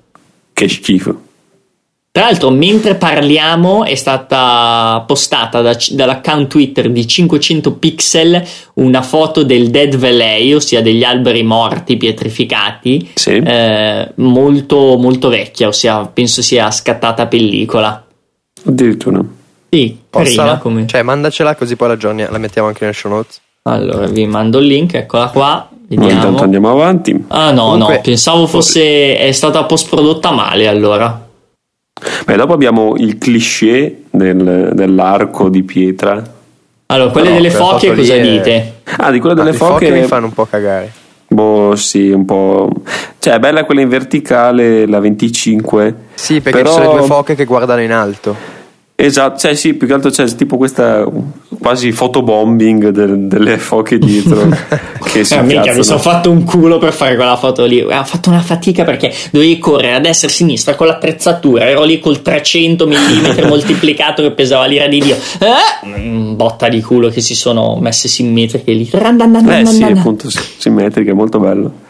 [0.53, 1.31] Che schifo.
[2.15, 9.43] Tra l'altro, mentre parliamo, è stata postata da, dall'account Twitter di 500 pixel una foto
[9.43, 13.31] del Dead Valley, ossia degli alberi morti pietrificati, sì.
[13.31, 18.05] eh, molto, molto vecchia, ossia penso sia scattata pellicola.
[18.63, 19.19] Addirittura.
[19.71, 20.85] Sì, carina come.
[20.85, 23.41] Cioè, mandacela così poi la, giorni, la mettiamo anche nelle show notes.
[23.63, 25.67] Allora, vi mando il link, eccola qua.
[25.87, 26.11] Vediamo.
[26.11, 27.25] intanto andiamo avanti.
[27.29, 27.95] Ah, no, Comunque...
[27.95, 29.17] no, pensavo fosse.
[29.17, 31.22] è stata post prodotta male allora.
[32.25, 36.21] Beh, dopo abbiamo il cliché del, dell'arco di pietra.
[36.87, 38.73] Allora, quelle no, delle foche cosa dite?
[38.97, 39.87] Ah, di quelle delle ah, foche...
[39.87, 40.91] foche mi fanno un po' cagare.
[41.27, 42.69] Boh, sì, un po'.
[43.17, 45.95] Cioè, è bella quella in verticale, la 25.
[46.13, 46.69] Sì, perché però...
[46.69, 48.35] ci sono le due foche che guardano in alto.
[48.95, 51.03] Esatto, cioè sì, più che altro c'è tipo questa
[51.59, 54.47] quasi fotobombing del, delle foche dietro
[55.03, 57.81] che si eh, minchia, mi sono fatto un culo per fare quella foto lì.
[57.81, 61.83] Ho fatto una fatica perché dovevi correre a destra e a sinistra con l'attrezzatura, ero
[61.83, 65.15] lì col 300 mm moltiplicato che pesava l'ira di Dio.
[65.39, 68.89] Eh, botta di culo che si sono messe simmetriche lì.
[69.49, 71.82] Eh sì, appunto, simmetriche, molto bello.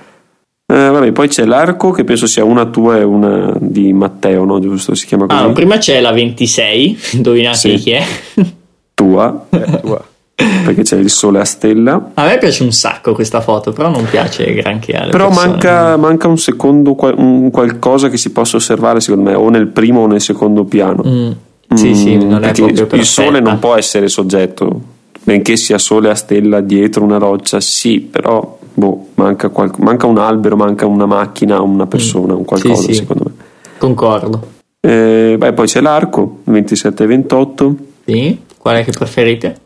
[0.74, 4.60] Eh, vabbè, poi c'è l'arco che penso sia una tua e una di Matteo, no?
[4.60, 4.96] Giusto?
[4.96, 5.40] Si chiama così.
[5.40, 7.76] Ah, prima c'è la 26, indovinate sì.
[7.76, 8.04] chi è?
[8.96, 9.46] Tua.
[9.52, 10.04] Eh, tua.
[10.34, 12.10] Perché c'è il sole a stella.
[12.16, 16.28] A me piace un sacco questa foto, però non piace granché alle Però manca, manca,
[16.28, 20.22] un secondo, un qualcosa che si possa osservare, secondo me, o nel primo o nel
[20.22, 21.04] secondo piano.
[21.06, 21.32] Mm.
[21.76, 24.82] Sì, mm, sì, non è proprio Il sole non può essere soggetto,
[25.22, 30.18] benché sia sole a stella dietro una roccia, sì, però boh, manca, qual- manca, un
[30.18, 32.38] albero, manca una macchina, una persona, mm.
[32.38, 32.94] un qualcosa sì, sì.
[32.94, 33.32] secondo me.
[33.78, 34.52] Concordo.
[34.80, 37.76] Eh, beh, poi c'è l'arco 27 e 28.
[38.06, 39.60] Sì, qual è che preferite?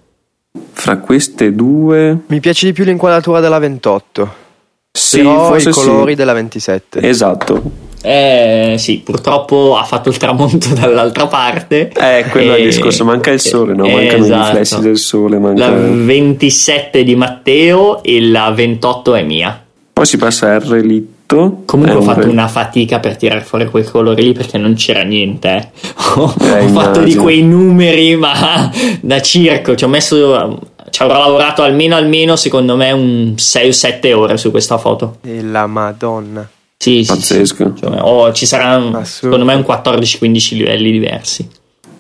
[0.72, 2.18] Fra queste due.
[2.28, 4.46] Mi piace di più l'inquadratura della 28.
[4.92, 6.18] Sì, Però i colori sì.
[6.18, 7.02] della 27.
[7.02, 7.87] Esatto.
[8.02, 11.92] Eh, sì, purtroppo ha fatto il tramonto dall'altra parte.
[11.92, 12.58] Eh, quello e...
[12.58, 13.88] è il discorso, manca il sole, no?
[13.88, 14.42] Mancano esatto.
[14.42, 15.40] i riflessi del sole.
[15.40, 15.70] Manca...
[15.70, 19.64] La 27 di Matteo e la 28 è mia.
[19.94, 21.64] Poi si passa a R litto.
[21.66, 22.30] Comunque ho fatto re...
[22.30, 25.50] una fatica per tirare fuori quei colori lì perché non c'era niente.
[25.50, 25.68] Eh.
[26.16, 28.72] ho, eh, ho fatto di quei numeri, ma
[29.02, 29.76] da circo.
[29.76, 34.38] Ci ho messo ci avrò lavorato almeno almeno secondo me un 6 o 7 ore
[34.38, 35.18] su questa foto.
[35.24, 36.48] E la madonna.
[36.78, 37.74] Sì, Pazzesco.
[37.76, 41.48] Sì, cioè, oh, ci saranno secondo me un 14-15 livelli diversi.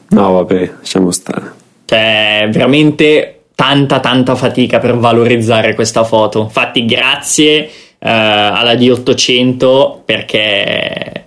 [0.10, 1.54] No, vabbè, lasciamo stare.
[1.86, 6.42] Cioè, veramente tanta tanta fatica per valorizzare questa foto.
[6.44, 7.70] Infatti, grazie
[8.00, 11.26] eh, alla D800 perché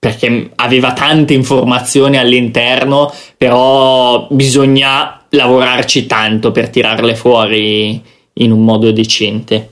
[0.00, 8.90] perché aveva tante informazioni all'interno, però bisogna lavorarci tanto per tirarle fuori in un modo
[8.92, 9.68] decente.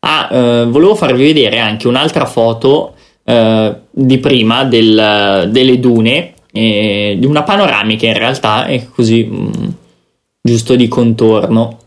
[0.00, 2.94] Ah, eh, volevo farvi vedere anche un'altra foto
[3.24, 9.36] eh, di prima del, delle dune, eh, di una panoramica in realtà, è così mh,
[9.36, 9.68] mm,
[10.40, 11.78] giusto di contorno,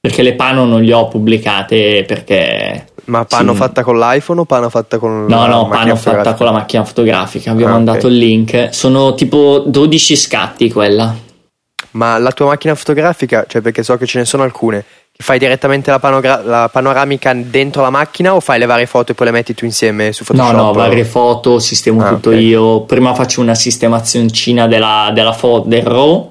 [0.00, 2.86] perché le pano non le ho pubblicate perché...
[3.04, 3.58] Ma pano sì.
[3.58, 6.52] fatta con l'iPhone o pano fatta con no, la No, no, pano fatta con la
[6.52, 8.10] macchina fotografica, abbiamo ah, mandato okay.
[8.12, 11.14] il link, sono tipo 12 scatti quella.
[11.92, 14.84] Ma la tua macchina fotografica, cioè perché so che ce ne sono alcune,
[15.20, 19.14] Fai direttamente la, panogra- la, panoramica dentro la macchina o fai le varie foto e
[19.14, 20.54] poi le metti tu insieme su Photoshop?
[20.54, 22.42] No, no, varie foto, sistemo ah, tutto okay.
[22.42, 22.80] io.
[22.82, 26.30] Prima faccio una sistemazioncina della, della fo- del RAW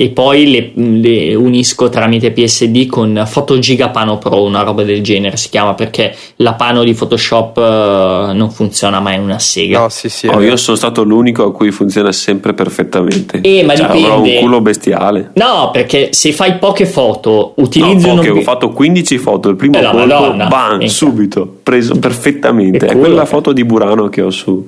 [0.00, 5.36] e poi le, le, unisco tramite PSD con Photogiga Pano Pro, una roba del genere
[5.36, 9.80] si chiama perché la pano di Photoshop uh, non funziona mai una sega.
[9.80, 10.26] No, sì, sì.
[10.26, 13.40] Oh, io sono stato l'unico a cui funziona sempre perfettamente.
[13.42, 14.06] Eh, ma cioè, dipende.
[14.06, 15.32] Avrò un culo bestiale.
[15.34, 19.78] No, perché se fai poche foto, utilizzi no, poche, ho fatto 15 foto, il primo
[19.78, 22.86] eh, colpo, bam, subito, preso perfettamente.
[22.86, 24.66] È, è quella foto di Burano che ho su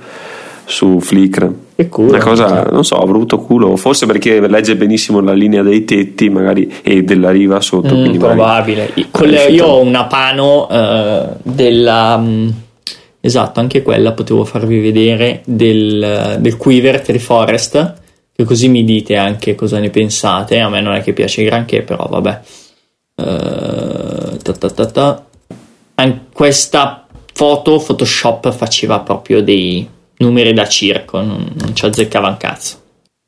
[0.64, 1.52] su Flickr.
[1.74, 2.08] Che culo.
[2.08, 6.28] Una cosa, non so, ho avuto culo, forse perché legge benissimo la linea dei tetti
[6.28, 7.94] magari e della riva sotto.
[7.94, 8.92] Mm, probabile.
[8.94, 12.14] Le, io ho una pano uh, della...
[12.16, 12.52] Um,
[13.20, 17.94] esatto, anche quella potevo farvi vedere del, del Quiver Tree Forest,
[18.34, 20.58] che così mi dite anche cosa ne pensate.
[20.58, 22.40] A me non è che piace granché, però vabbè.
[23.14, 25.24] Uh, ta ta ta.
[26.32, 29.88] Questa foto Photoshop faceva proprio dei
[30.18, 32.80] numeri da circo, non, non ci azzeccava un cazzo.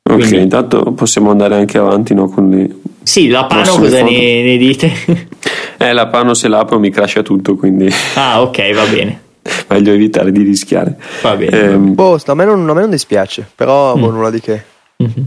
[0.07, 2.69] Ok, Quindi, intanto possiamo andare anche avanti no, con le...
[3.01, 4.91] Sì, la Pano cosa ne, ne, dite?
[5.77, 7.89] eh, la Pano se l'apro mi crasha tutto, quindi...
[8.13, 9.21] Ah, ok, va bene.
[9.69, 10.97] Meglio evitare di rischiare.
[11.21, 11.59] Va bene.
[11.59, 13.99] Eh, boh, a me, non, a me non dispiace, però mm.
[13.99, 14.63] boh, nulla di che.
[15.01, 15.25] Mm-hmm.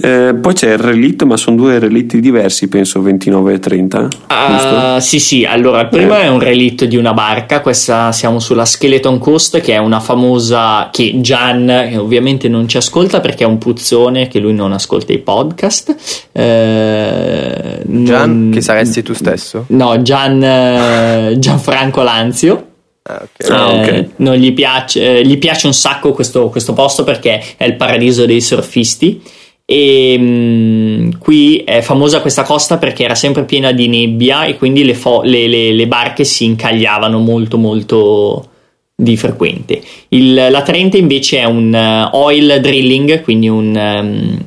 [0.00, 4.08] Eh, poi c'è il relitto, ma sono due relitti diversi, penso 29 e 30.
[4.28, 5.44] Uh, sì, sì.
[5.44, 6.22] Allora, il primo eh.
[6.22, 7.60] è un relitto di una barca.
[7.60, 10.88] Questa siamo sulla Skeleton Coast, che è una famosa.
[10.92, 15.12] che Gian che ovviamente non ci ascolta perché è un puzzone che lui non ascolta
[15.12, 15.96] i podcast.
[16.32, 18.50] Eh, Gian, non...
[18.52, 19.64] che saresti tu stesso?
[19.68, 22.66] No, Gian, eh, Gianfranco Lanzio.
[23.02, 23.56] Ah, okay.
[23.56, 23.98] Ah, okay.
[23.98, 27.74] Eh, non gli piace, eh, gli piace un sacco questo, questo posto perché è il
[27.74, 29.22] paradiso dei surfisti
[29.70, 34.56] e mh, mm, qui è famosa questa costa perché era sempre piena di nebbia e
[34.56, 38.48] quindi le, fo- le, le, le barche si incagliavano molto molto
[38.94, 39.82] di frequente.
[40.08, 44.46] Il, la Trente invece è un uh, oil drilling, quindi un um,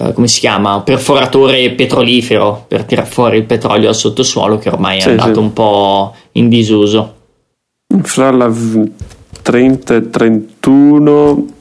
[0.00, 0.80] uh, come si chiama?
[0.80, 5.38] perforatore petrolifero per tirar fuori il petrolio dal sottosuolo che ormai sì, è andato sì.
[5.38, 7.14] un po' in disuso.
[8.02, 8.52] Fra la
[9.42, 11.53] 30 e 31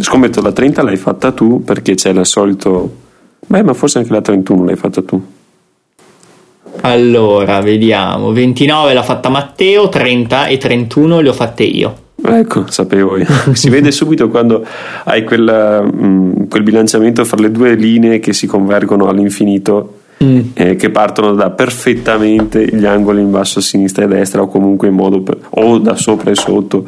[0.00, 3.06] Scommetto la 30 l'hai fatta tu perché c'è il solito...
[3.46, 5.20] Beh, ma forse anche la 31 l'hai fatta tu.
[6.82, 8.32] Allora, vediamo.
[8.32, 12.06] 29 l'ha fatta Matteo, 30 e 31 le ho fatte io.
[12.22, 13.26] Ecco, sapevo io.
[13.52, 14.64] si vede subito quando
[15.04, 20.40] hai quel, mm, quel bilanciamento fra le due linee che si convergono all'infinito mm.
[20.54, 24.88] eh, che partono da perfettamente gli angoli in basso a sinistra e destra o comunque
[24.88, 26.84] in modo per, o da sopra e sotto.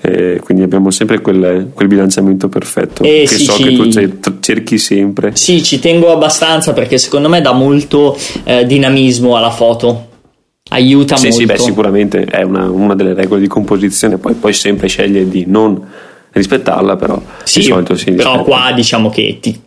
[0.00, 4.38] Eh, quindi abbiamo sempre quel, quel bilanciamento perfetto eh, che sì, so ci, che tu
[4.40, 5.30] cerchi sempre.
[5.34, 10.08] Sì ci tengo abbastanza perché secondo me dà molto eh, dinamismo alla foto.
[10.70, 14.54] Aiuta sì, molto sì beh sicuramente è una, una delle regole di composizione poi, poi
[14.54, 15.80] sempre sceglie di non
[16.30, 19.60] rispettarla però sì, di solito si però qua diciamo che ti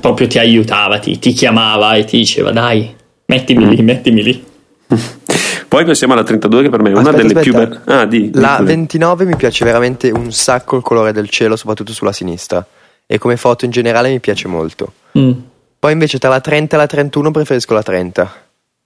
[0.00, 2.94] proprio ti aiutava, ti, ti chiamava e ti diceva dai,
[3.26, 3.68] mettimi mm.
[3.68, 4.44] lì, mettimi lì.
[5.68, 7.40] Poi passiamo alla 32 che per me è una delle aspetta.
[7.40, 7.80] più belle.
[7.84, 11.92] Ah, di, la di 29 mi piace veramente un sacco il colore del cielo, soprattutto
[11.92, 12.66] sulla sinistra.
[13.06, 14.92] E come foto in generale mi piace molto.
[15.18, 15.32] Mm.
[15.78, 18.34] Poi invece tra la 30 e la 31 preferisco la 30.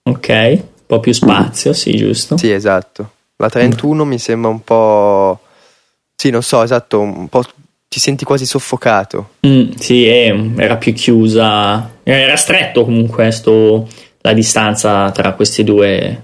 [0.03, 1.75] Ok, un po' più spazio, mm.
[1.75, 2.37] sì, giusto.
[2.37, 3.11] Sì, esatto.
[3.37, 4.09] La 31 mm.
[4.09, 5.41] mi sembra un po'...
[6.17, 7.45] Sì, non so, esatto, un po'
[7.93, 9.32] ti senti quasi soffocato.
[9.47, 13.86] Mm, sì, era più chiusa, era stretto comunque sto,
[14.22, 16.22] la distanza tra questi due,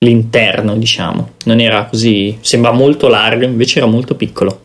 [0.00, 4.64] l'interno diciamo, non era così, sembra molto largo, invece era molto piccolo.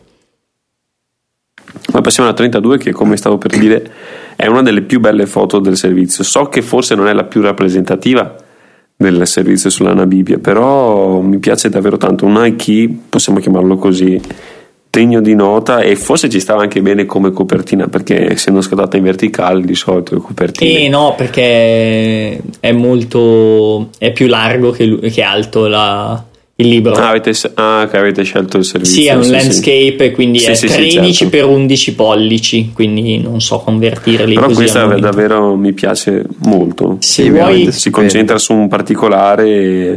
[1.94, 3.90] Ma passiamo alla 32 che come stavo per dire
[4.36, 7.40] è una delle più belle foto del servizio, so che forse non è la più
[7.40, 8.36] rappresentativa
[8.94, 14.20] del servizio sulla Namibia, però mi piace davvero tanto, un Nike, possiamo chiamarlo così,
[14.90, 19.02] degno di nota e forse ci stava anche bene come copertina perché essendo scattata in
[19.02, 25.22] verticale di solito le copertine eh no perché è molto è più largo che, che
[25.22, 26.24] alto la,
[26.56, 30.06] il libro ah, avete, ah, che avete scelto il servizio sì è un sì, landscape
[30.06, 30.10] sì.
[30.12, 31.36] quindi sì, è 13 certo.
[31.36, 37.70] per 11 pollici quindi non so convertirli però questa davvero mi piace molto se vuoi,
[37.72, 39.96] si concentra su un particolare e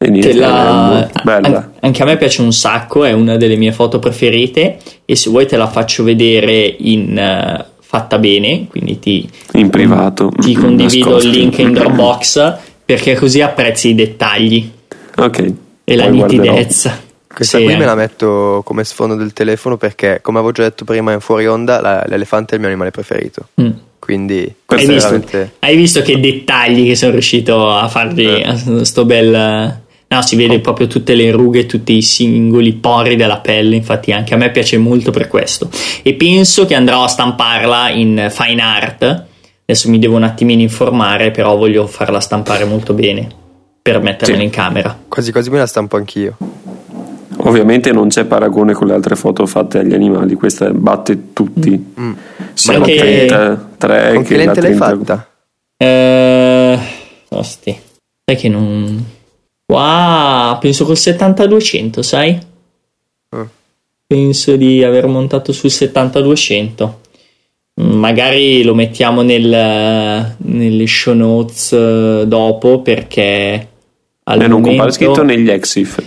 [0.00, 1.10] e niente, la...
[1.24, 1.72] bella.
[1.80, 5.46] Anche a me piace un sacco, è una delle mie foto preferite e se vuoi
[5.46, 10.30] te la faccio vedere in uh, fatta bene, quindi ti, in privato.
[10.38, 11.28] Ti condivido nascosti.
[11.28, 14.70] il link in Dropbox perché così apprezzi i dettagli.
[15.16, 15.52] Ok.
[15.82, 16.90] E la nitidezza.
[16.90, 17.06] Guarderò.
[17.34, 20.84] Questa sì, qui me la metto come sfondo del telefono perché, come avevo già detto
[20.84, 23.48] prima in fuori onda, la, l'elefante è il mio animale preferito.
[23.60, 23.70] Mm.
[23.98, 25.52] Quindi hai visto, veramente...
[25.58, 28.84] hai visto, che dettagli che sono riuscito a farvi eh.
[28.84, 33.76] sto bel No, si vede proprio tutte le rughe, tutti i singoli pori della pelle,
[33.76, 35.68] infatti anche a me piace molto per questo.
[36.02, 39.26] E penso che andrò a stamparla in fine art.
[39.66, 43.28] Adesso mi devo un attimino informare, però voglio farla stampare molto bene
[43.82, 44.42] per metterla sì.
[44.42, 44.98] in camera.
[45.06, 46.36] Quasi quasi me la stampo anch'io.
[47.40, 51.92] Ovviamente non c'è paragone con le altre foto fatte agli animali, questa batte tutti.
[52.00, 52.12] Mm.
[52.54, 52.96] Siamo che...
[52.96, 55.28] 30, 3 con che lente l'hai fatta?
[55.76, 56.78] Eh,
[57.28, 57.78] osti.
[58.24, 59.16] Sai che non
[59.70, 62.38] Wow, penso col 7200, sai?
[63.30, 63.46] Ah.
[64.06, 66.92] penso di aver montato sul 70-200
[67.80, 73.68] magari lo mettiamo nel, nelle show notes uh, dopo perché
[74.24, 76.02] al eh, non compare scritto negli exif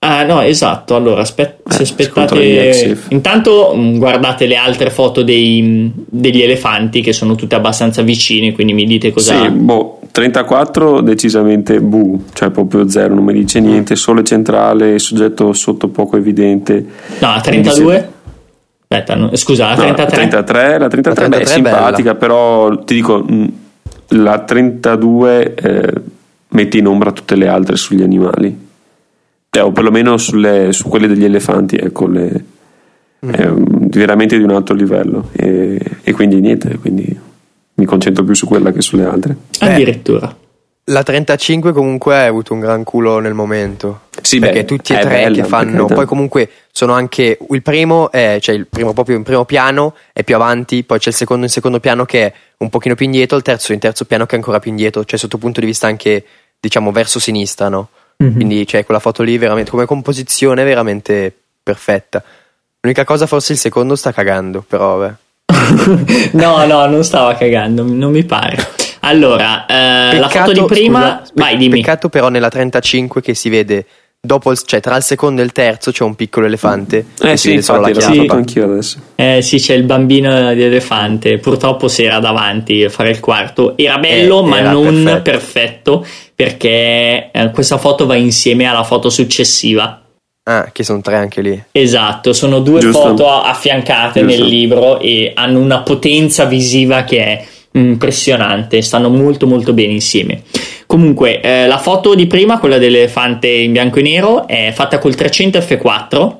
[0.00, 5.90] ah no esatto allora aspet- eh, se aspettate intanto mm, guardate le altre foto dei,
[5.94, 11.78] degli elefanti che sono tutte abbastanza vicine quindi mi dite cosa sì boh 34 decisamente
[11.78, 16.86] bu cioè proprio zero non mi dice niente sole centrale soggetto sotto poco evidente.
[17.18, 18.14] No 32
[18.88, 20.22] Aspetta, no, scusa, la 33?
[20.22, 23.44] No, 33, la 33, la 33 è simpatica, è però ti dico, mm,
[24.10, 25.92] la 32 eh,
[26.50, 28.56] mette in ombra tutte le altre sugli animali,
[29.50, 32.44] eh, o perlomeno sulle, su quelle degli elefanti, ecco, le,
[33.26, 33.30] mm.
[33.30, 33.52] è
[33.98, 35.30] veramente di un alto livello.
[35.32, 37.18] E, e, quindi niente, quindi
[37.76, 39.36] mi concentro più su quella che sulle altre.
[39.60, 40.34] Addirittura.
[40.88, 44.02] La 35 comunque ha avuto un gran culo nel momento.
[44.22, 45.86] Sì, perché beh, tutti e tre bella, che fanno.
[45.86, 47.38] Poi comunque sono anche.
[47.50, 51.08] Il primo è, cioè il primo proprio in primo piano è più avanti, poi c'è
[51.08, 54.04] il secondo in secondo piano che è un pochino più indietro, il terzo in terzo
[54.04, 56.24] piano che è ancora più indietro, cioè sotto punto di vista anche,
[56.60, 57.88] diciamo, verso sinistra, no?
[58.22, 58.34] Mm-hmm.
[58.34, 62.22] Quindi c'è cioè, quella foto lì veramente come composizione veramente perfetta.
[62.80, 65.14] L'unica cosa forse il secondo sta cagando, però vabbè.
[66.32, 68.56] no, no, non stava cagando, non mi pare.
[69.00, 71.80] Allora, eh, la foto di prima, scusa, vai, dimmi.
[71.80, 73.86] Peccato però nella 35 che si vede
[74.20, 77.52] dopo il, cioè tra il secondo e il terzo c'è un piccolo elefante eh sì,
[77.52, 78.26] infatti, lo sì.
[78.28, 83.10] anch'io adesso eh sì c'è il bambino di elefante purtroppo si era davanti a fare
[83.10, 88.16] il quarto era bello eh, ma era non perfetto, perfetto perché eh, questa foto va
[88.16, 90.05] insieme alla foto successiva
[90.48, 91.60] Ah, che sono tre anche lì.
[91.72, 93.00] Esatto, sono due Giusto.
[93.00, 94.42] foto affiancate Giusto.
[94.42, 100.42] nel libro e hanno una potenza visiva che è impressionante, stanno molto molto bene insieme.
[100.86, 105.16] Comunque, eh, la foto di prima, quella dell'elefante in bianco e nero, è fatta col
[105.16, 106.36] 300 f4.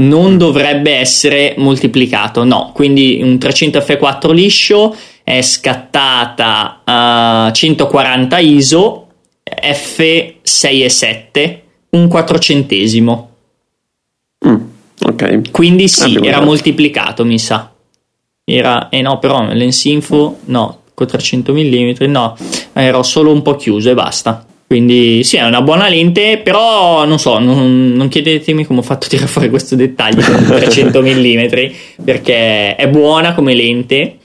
[0.00, 2.72] Non dovrebbe essere moltiplicato, no.
[2.74, 9.06] Quindi un 300 f4 liscio è scattata a 140 ISO,
[9.44, 13.28] f6 e 7, un quattrocentesimo.
[15.04, 15.50] Mm, ok.
[15.50, 17.70] Quindi sì, era moltiplicato, mi sa.
[18.44, 22.36] Era, eh no, però l'Ensinfo no, con 300 mm, no,
[22.72, 24.46] ero solo un po' chiuso e basta.
[24.66, 29.06] Quindi sì, è una buona lente, però non so, non, non chiedetemi come ho fatto
[29.06, 34.18] a tirare fuori questo dettaglio con 300 mm, perché è buona come lente,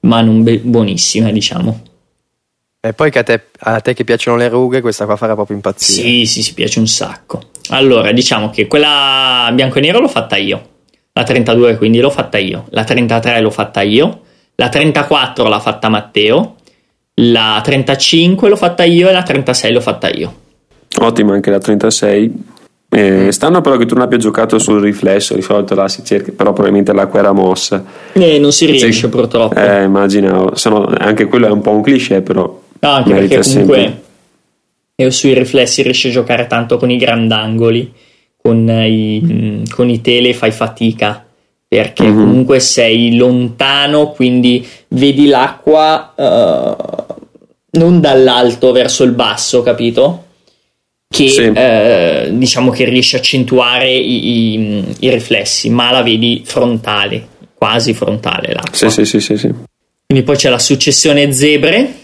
[0.00, 1.82] ma non be- buonissima, diciamo.
[2.80, 5.56] E poi che a te, a te, che piacciono le rughe, questa qua farà proprio
[5.56, 6.08] impazzire.
[6.08, 7.42] Sì, sì, si piace un sacco.
[7.68, 10.70] Allora, diciamo che quella bianco e nero l'ho fatta io
[11.12, 14.20] la 32 quindi l'ho fatta io, la 33 l'ho fatta io,
[14.54, 16.56] la 34 l'ha fatta Matteo,
[17.14, 20.34] la 35 l'ho fatta io e la 36 l'ho fatta io.
[21.00, 22.58] Ottimo anche la 36.
[22.92, 26.32] Eh, stanno però che tu non abbia giocato sul riflesso, di solito là si cerca,
[26.34, 27.84] però probabilmente l'acqua era mossa.
[28.12, 29.08] Eh, non si riesce sì.
[29.08, 29.54] purtroppo.
[29.54, 32.62] Eh, immaginavo, Sono, anche quello è un po' un cliché però.
[32.80, 34.02] No, anche perché comunque
[34.96, 35.10] sempre...
[35.10, 37.92] sui riflessi riesce a giocare tanto con i grandangoli
[38.42, 41.24] con i, mm, con i tele fai fatica
[41.68, 42.16] perché mm-hmm.
[42.16, 47.14] comunque sei lontano, quindi vedi l'acqua uh,
[47.78, 50.24] non dall'alto verso il basso, capito?
[51.06, 51.42] Che sì.
[51.42, 57.94] uh, diciamo che riesce a accentuare i, i, i, riflessi, ma la vedi frontale, quasi
[57.94, 58.76] frontale l'acqua.
[58.76, 59.54] Sì, sì, sì, sì, sì.
[60.06, 61.94] Quindi poi c'è la successione zebre.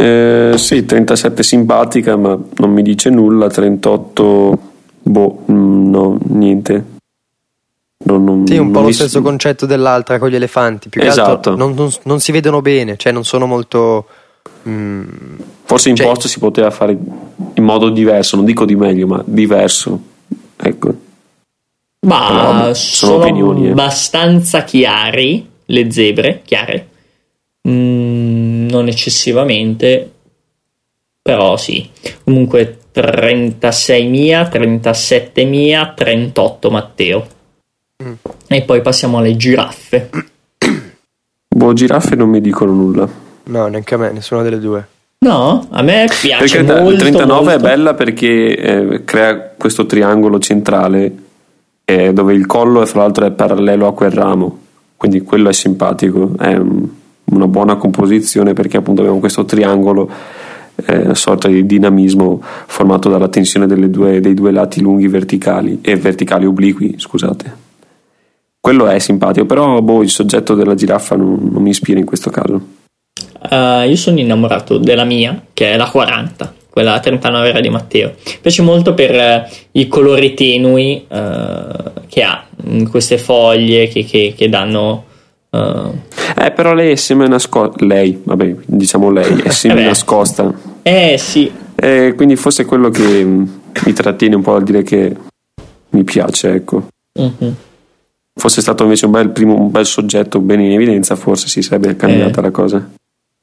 [0.00, 4.68] Eh, sì, 37 simpatica, ma non mi dice nulla, 38
[5.08, 6.84] Boh, mm, no, niente.
[8.04, 10.88] Non, non, sì, un po' lo stesso concetto dell'altra con gli elefanti.
[10.88, 11.24] Più esatto.
[11.24, 14.06] che altro non, non, non, si vedono bene, cioè non sono molto.
[14.68, 15.02] Mm,
[15.64, 16.96] Forse in cioè, posto si poteva fare
[17.54, 20.00] in modo diverso, non dico di meglio, ma diverso.
[20.56, 20.94] Ecco.
[22.06, 23.70] Ma sono, sono opinioni, eh.
[23.70, 26.87] abbastanza chiari le zebre, chiare.
[27.68, 30.10] Mm, non eccessivamente,
[31.20, 31.88] però sì.
[32.24, 37.26] Comunque 36 mia, 37 mia, 38 Matteo.
[38.02, 38.12] Mm.
[38.46, 40.10] E poi passiamo alle giraffe.
[41.48, 43.08] Boh, giraffe non mi dicono nulla.
[43.44, 44.86] No, neanche a me, nessuna delle due.
[45.20, 46.90] No, a me piace perché molto.
[46.90, 47.50] Il 39 molto.
[47.50, 51.12] è bella perché eh, crea questo triangolo centrale
[51.84, 54.58] eh, dove il collo fra l'altro è parallelo a quel ramo,
[54.96, 56.88] quindi quello è simpatico, è un,
[57.30, 60.10] una buona composizione perché appunto abbiamo questo triangolo
[60.86, 66.46] eh, sorta di dinamismo formato dalla tensione due, dei due lati lunghi verticali e verticali
[66.46, 67.66] obliqui, scusate.
[68.60, 72.30] Quello è simpatico, però boh, il soggetto della giraffa non, non mi ispira in questo
[72.30, 72.76] caso.
[73.50, 78.14] Uh, io sono innamorato della mia, che è la 40, quella 39 era di Matteo.
[78.24, 81.66] Mi piace molto per eh, i colori tenui eh,
[82.08, 85.04] che ha in queste foglie che, che, che danno.
[85.50, 85.94] Uh...
[86.36, 87.84] Eh, però lei è semi nascosta.
[87.84, 90.52] Lei, vabbè, diciamo lei è semi nascosta.
[90.82, 91.50] Eh, sì.
[91.74, 95.16] Eh, quindi forse è quello che mi trattiene un po' dal dire che
[95.90, 96.88] mi piace, ecco.
[97.12, 97.54] Uh-huh.
[98.34, 101.96] Fosse stato invece un bel, primo, un bel soggetto ben in evidenza, forse si sarebbe
[101.96, 102.42] cambiata eh.
[102.42, 102.90] la cosa.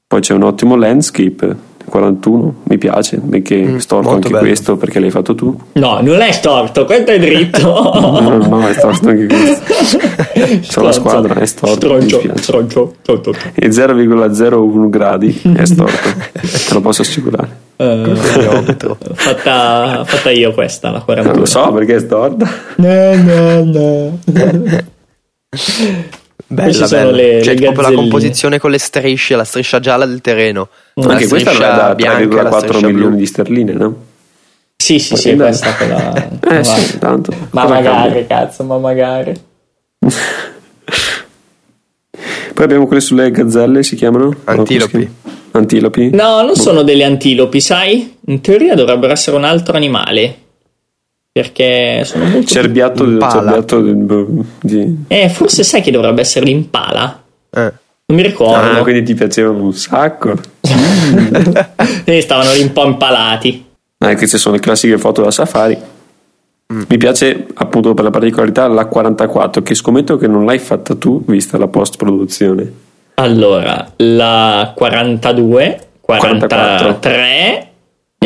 [0.08, 1.56] Poi c'è un ottimo landscape
[1.96, 4.42] 41 mi piace perché mm, storto anche bello.
[4.42, 5.58] questo perché l'hai fatto tu.
[5.74, 7.94] No non è storto questo è dritto.
[8.06, 9.74] No, no è storto anche questo.
[10.74, 13.34] C'ho la squadra è storto stroncio, stroncio, stroncio.
[13.54, 17.64] e 0,01 gradi è storto te lo posso assicurare.
[17.78, 22.50] Uh, fatta, fatta io questa la 41 non lo so perché è storta.
[22.76, 24.20] No no no
[26.48, 27.12] Bella, bella.
[27.12, 30.70] Le, cioè, le proprio la composizione con le strisce, la striscia gialla del terreno.
[31.00, 31.10] Mm.
[31.10, 33.16] Anche questa non è da 3,4 milioni blu.
[33.16, 33.96] di sterline, no?
[34.78, 36.30] Sì, sì, sì, questa quella.
[36.52, 37.34] eh, sì, tanto.
[37.52, 38.26] Ma magari, cambia?
[38.26, 39.34] cazzo, ma magari.
[42.54, 44.34] Poi abbiamo quelle sulle gazzelle, si chiamano?
[44.44, 45.10] Antilopi.
[45.52, 46.10] Antilopi?
[46.12, 48.18] No, non sono delle antilopi, sai?
[48.28, 50.44] In teoria dovrebbero essere un altro animale
[51.36, 53.82] perché sono molto cerbiato, cerbiato
[54.62, 55.04] di...
[55.10, 57.24] eh forse sai che dovrebbe essere l'impala.
[57.50, 57.74] Eh.
[58.06, 58.80] non mi ricordo.
[58.80, 60.34] Ah quindi ti piacevano un sacco.
[62.06, 63.66] E stavano lì un po' impalati.
[63.98, 65.78] Eh, queste sono le classiche foto da safari.
[66.72, 66.84] Mm.
[66.88, 71.22] mi piace appunto per la particolarità la 44 che scommetto che non l'hai fatta tu
[71.28, 72.74] vista la post produzione
[73.16, 77.00] allora la 42 43 44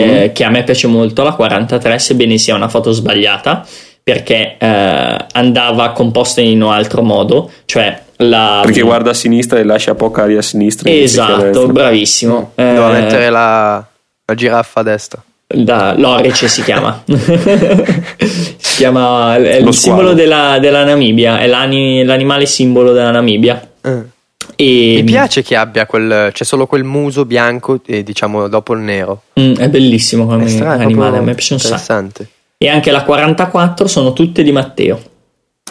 [0.02, 0.34] eh, mm.
[0.34, 3.66] che a me piace molto, la 43, sebbene sia una foto sbagliata,
[4.04, 8.62] perché eh, andava composta in un altro modo, cioè la...
[8.64, 10.90] Perché guarda a sinistra e lascia poca aria a sinistra.
[10.90, 12.52] Esatto, bravissimo.
[12.56, 13.86] Eh, Devo mettere la,
[14.26, 15.24] la giraffa a destra.
[15.52, 22.92] Da, l'orice si chiama si chiama è il simbolo della, della, Namibia è l'animale simbolo
[22.92, 24.04] della Namibia eh.
[24.62, 28.82] E, Mi piace che abbia quel, c'è solo quel muso bianco e diciamo dopo il
[28.82, 29.22] nero.
[29.40, 32.26] Mm, è bellissimo come è strano, animale, a me piace un sacco.
[32.58, 35.00] E anche la 44 sono tutte di Matteo.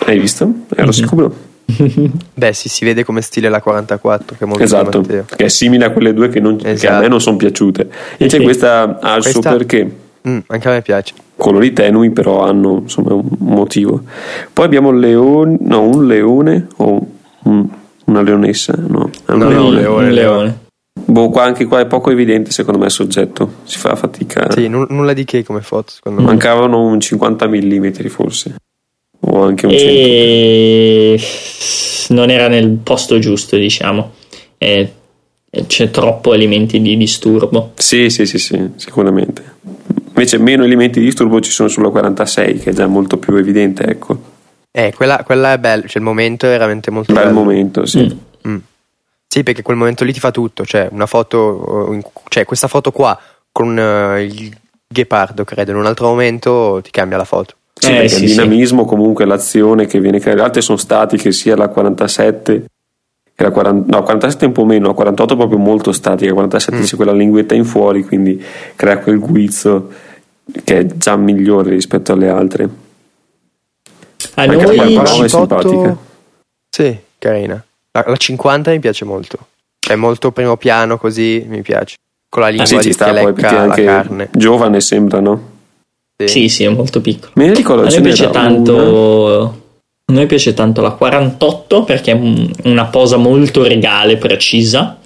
[0.06, 0.44] Hai visto?
[0.70, 0.90] Ero mm-hmm.
[0.90, 1.36] sicuro.
[2.32, 5.84] Beh, sì, si vede come stile la 44, che è molto esatto, che è simile
[5.84, 6.62] a quelle due che, non, esatto.
[6.62, 7.08] che a me esatto.
[7.08, 7.90] non sono piaciute.
[8.16, 9.96] E c'è questa ha il suo perché.
[10.26, 11.12] Mm, anche a me piace.
[11.36, 14.02] Colori tenui, però hanno insomma un motivo.
[14.50, 17.06] Poi abbiamo un leone, no, un leone o
[17.42, 17.68] un
[18.08, 19.10] una leonessa, no?
[19.24, 19.64] È un no, leone.
[19.64, 20.58] No, leone, leone.
[21.04, 24.50] Boh, qua, anche qua è poco evidente secondo me il soggetto, si fa fatica.
[24.50, 26.26] Sì, n- nulla di che come foto secondo me.
[26.26, 28.54] Mancavano un 50 mm forse,
[29.20, 29.86] o anche un 100.
[29.86, 31.20] E...
[32.08, 34.12] Non era nel posto giusto diciamo,
[34.58, 34.92] e...
[35.66, 37.72] c'è troppo elementi di disturbo.
[37.76, 39.56] Sì, sì, sì, sì, sicuramente.
[40.08, 43.84] Invece meno elementi di disturbo ci sono sulla 46 che è già molto più evidente,
[43.84, 44.27] ecco.
[44.70, 47.34] Eh, quella, quella è bella, cioè il momento è veramente molto Bel bello.
[47.34, 48.18] momento, sì.
[48.46, 48.50] Mm.
[48.50, 48.58] Mm.
[49.26, 53.18] Sì, perché quel momento lì ti fa tutto, cioè una foto, cioè questa foto qua
[53.52, 54.56] con uh, il
[54.86, 57.54] ghepardo, credo, in un altro momento ti cambia la foto.
[57.74, 58.88] Sì, eh, sì, il dinamismo, sì.
[58.88, 62.64] comunque l'azione che viene creata, le altre sono statiche, sia la 47
[63.34, 66.82] che la 40, no, 47 un po' meno, la 48 proprio molto statica, 47 mm.
[66.82, 68.42] c'è quella linguetta in fuori, quindi
[68.74, 69.92] crea quel guizzo
[70.64, 72.68] che è già migliore rispetto alle altre.
[74.38, 75.24] A Anche noi la 48...
[75.24, 75.96] è simpatica.
[76.70, 77.64] Sì, carina.
[77.90, 79.38] La, la 50 mi piace molto.
[79.80, 81.96] È molto primo piano così, mi piace.
[82.28, 84.28] Con la lingua ah, sì, di sta, poi la carne.
[84.32, 85.56] Giovane sembra, no?
[86.16, 86.28] Sì.
[86.28, 87.32] sì, sì, è molto piccolo.
[87.34, 89.66] Mi ricordo a me piace tanto
[90.04, 94.98] a me piace tanto la 48 perché è una posa molto regale, precisa.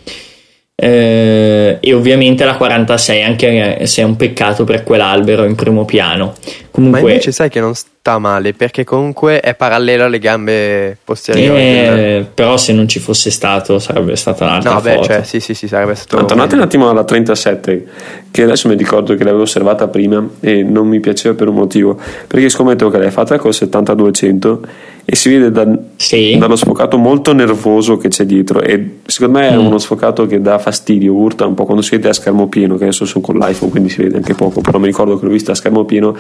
[0.85, 6.35] Eh, e ovviamente la 46, anche se è un peccato per quell'albero in primo piano.
[6.73, 11.61] Comunque, Ma invece sai che non sta male perché comunque è parallelo alle gambe posteriori.
[11.61, 15.07] Eh, però se non ci fosse stato sarebbe stata un'altra no, beh, foto.
[15.07, 16.17] Cioè, sì, sì, sì, sarebbe stato.
[16.17, 17.87] Ma tornate un attimo alla 37,
[18.33, 21.97] che adesso mi ricordo che l'avevo osservata prima e non mi piaceva per un motivo.
[22.27, 24.59] Perché scommetto che l'hai fatta col 70-200
[25.05, 26.37] e si vede da, sì.
[26.39, 29.67] dallo sfocato molto nervoso che c'è dietro e secondo me è mm.
[29.67, 32.85] uno sfocato che dà fastidio, urta un po' quando si vede a schermo pieno, che
[32.85, 35.53] adesso sono con l'iPhone quindi si vede anche poco, però mi ricordo che l'ho vista
[35.53, 36.17] a schermo pieno,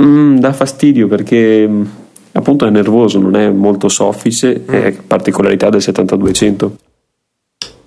[0.00, 1.82] mm, dà fastidio perché mm,
[2.32, 4.72] appunto è nervoso, non è molto soffice, mm.
[4.72, 6.76] è particolarità del 7200.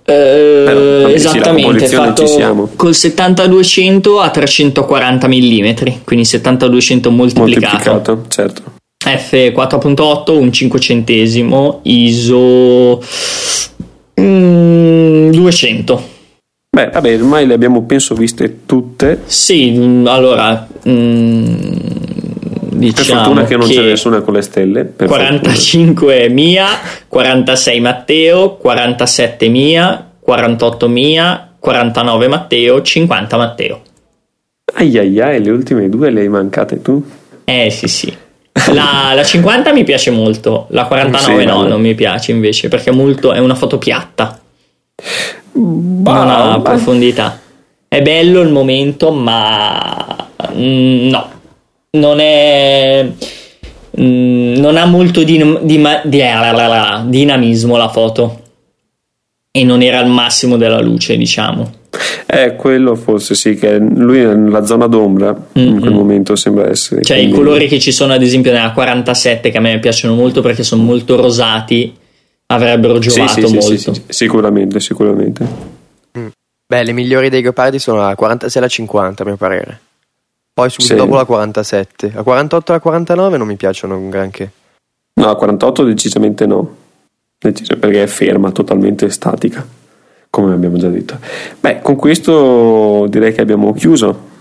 [0.08, 5.72] Eh, Però, esattamente fatto col 7200 a 340 mm
[6.04, 8.75] quindi 7200 moltiplicato, moltiplicato certo
[9.06, 13.00] F4.8 un 5 centesimo ISO
[14.20, 16.14] mm, 200
[16.76, 19.22] Beh, vabbè, ormai le abbiamo penso viste tutte.
[19.24, 20.68] Sì, mm, allora.
[20.86, 21.54] Mm,
[22.74, 24.92] diciamo per fortuna che non c'è nessuna con le stelle.
[24.94, 26.34] 45 fortuna.
[26.34, 26.66] mia,
[27.08, 33.80] 46 Matteo, 47 mia, 48 mia, 49 Matteo, 50 Matteo.
[34.74, 37.02] Ai ai ai, le ultime due le hai mancate tu?
[37.44, 38.14] Eh sì sì.
[38.72, 41.68] La, la 50 mi piace molto, la 49 sì, no, vabbè.
[41.68, 44.40] non mi piace invece perché è, molto, è una foto piatta.
[45.52, 47.40] Bah, non ha profondità.
[47.86, 51.30] È bello il momento, ma mm, no,
[51.90, 53.06] non è.
[54.00, 56.22] Mm, non ha molto din- di, di, di,
[57.04, 58.40] dinamismo la foto
[59.50, 61.75] e non era al massimo della luce, diciamo.
[62.36, 65.68] Eh, quello forse sì, che lui nella zona d'ombra mm-hmm.
[65.68, 67.02] in quel momento sembra essere.
[67.02, 67.32] Cioè, quindi...
[67.32, 70.62] i colori che ci sono, ad esempio, nella 47, che a me piacciono molto perché
[70.62, 71.96] sono molto rosati,
[72.46, 73.94] avrebbero giovato sì, sì, molto.
[73.94, 75.46] Sì, sicuramente, sicuramente.
[76.18, 76.26] Mm.
[76.66, 79.80] Beh, le migliori dei Geopardi sono la 46 e la 50, a mio parere.
[80.52, 82.12] Poi subito dopo la 47.
[82.14, 84.50] La 48 e la 49 non mi piacciono granché.
[85.14, 86.76] No, la 48 decisamente no.
[87.38, 89.66] Perché è ferma, totalmente statica,
[90.36, 91.18] come abbiamo già detto.
[91.60, 94.34] Beh, con questo direi che abbiamo chiuso.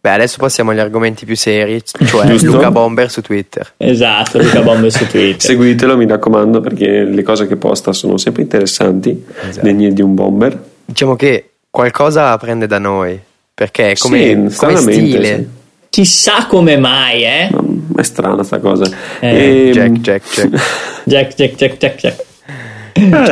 [0.00, 3.74] Beh, adesso passiamo agli argomenti più seri, cioè Luca Bomber su Twitter.
[3.76, 5.38] Esatto, Luca Bomber su Twitter.
[5.40, 9.64] Seguitelo, mi raccomando, perché le cose che posta sono sempre interessanti, esatto.
[9.64, 10.60] degne di un bomber.
[10.84, 13.16] Diciamo che qualcosa prende da noi,
[13.54, 15.36] perché è come, sì, come stile.
[15.36, 15.48] Sì.
[15.90, 17.48] Chissà come mai, eh?
[17.52, 18.90] No, è strana sta cosa.
[19.20, 19.68] Eh.
[19.68, 19.70] E...
[19.74, 20.62] Jack, Jack, Jack.
[21.04, 22.28] Jack, Jack, Jack, Jack, Jack.
[22.94, 23.24] Non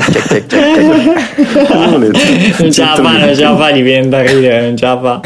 [2.72, 5.20] ce la fa, non ce la fa, gli viene da ridere, non ce la fa.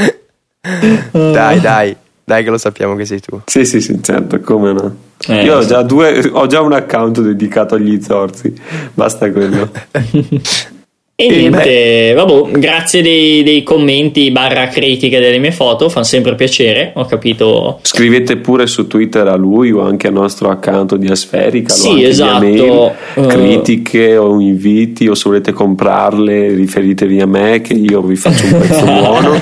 [1.11, 3.41] Dai, dai, dai che lo sappiamo che sei tu.
[3.47, 4.95] Sì, sì, sì, certo, come no.
[5.29, 8.53] Eh, Io ho già, due, ho già un account dedicato agli zorzi,
[8.95, 9.71] basta quello.
[11.15, 16.93] E niente, vabbè, grazie dei, dei, commenti barra critiche delle mie foto, fa sempre piacere,
[16.95, 17.79] ho capito.
[17.83, 22.41] Scrivete pure su Twitter a lui o anche al nostro account di Asferica, sì, esatto.
[22.41, 28.17] Mail, uh, critiche o inviti o se volete comprarle riferitevi a me che io vi
[28.17, 29.35] faccio un pezzo buono.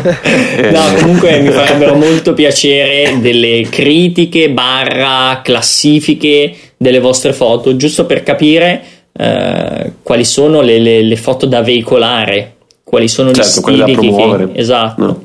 [0.57, 0.71] eh.
[0.73, 8.23] No, comunque mi farebbero molto piacere delle critiche barra classifiche delle vostre foto, giusto per
[8.25, 8.83] capire
[9.21, 13.85] eh, quali sono le, le, le, foto da veicolare, quali sono certo, gli stili da
[13.85, 14.51] promuovere.
[14.51, 15.05] Che, esatto.
[15.05, 15.25] No.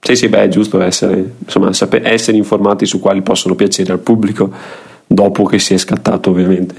[0.00, 1.70] Sì, sì, beh, è giusto essere, insomma,
[2.02, 4.50] essere informati su quali possono piacere al pubblico
[5.06, 6.74] dopo che si è scattato, ovviamente.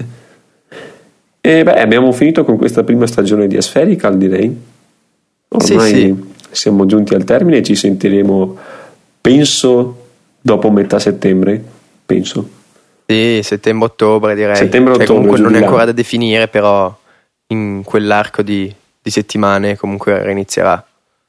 [1.40, 4.56] E beh, abbiamo finito con questa prima stagione di Aspherical, direi.
[5.48, 6.16] Ormai sì, sì.
[6.50, 8.56] siamo giunti al termine e ci sentiremo,
[9.20, 10.06] penso,
[10.40, 11.62] dopo metà settembre,
[12.04, 12.48] penso.
[13.06, 14.56] Sì, settembre-ottobre direi.
[14.56, 15.06] Settembre-ottobre.
[15.06, 16.94] Cioè, comunque non è ancora da definire, però
[17.48, 20.84] in quell'arco di, di settimane comunque inizierà.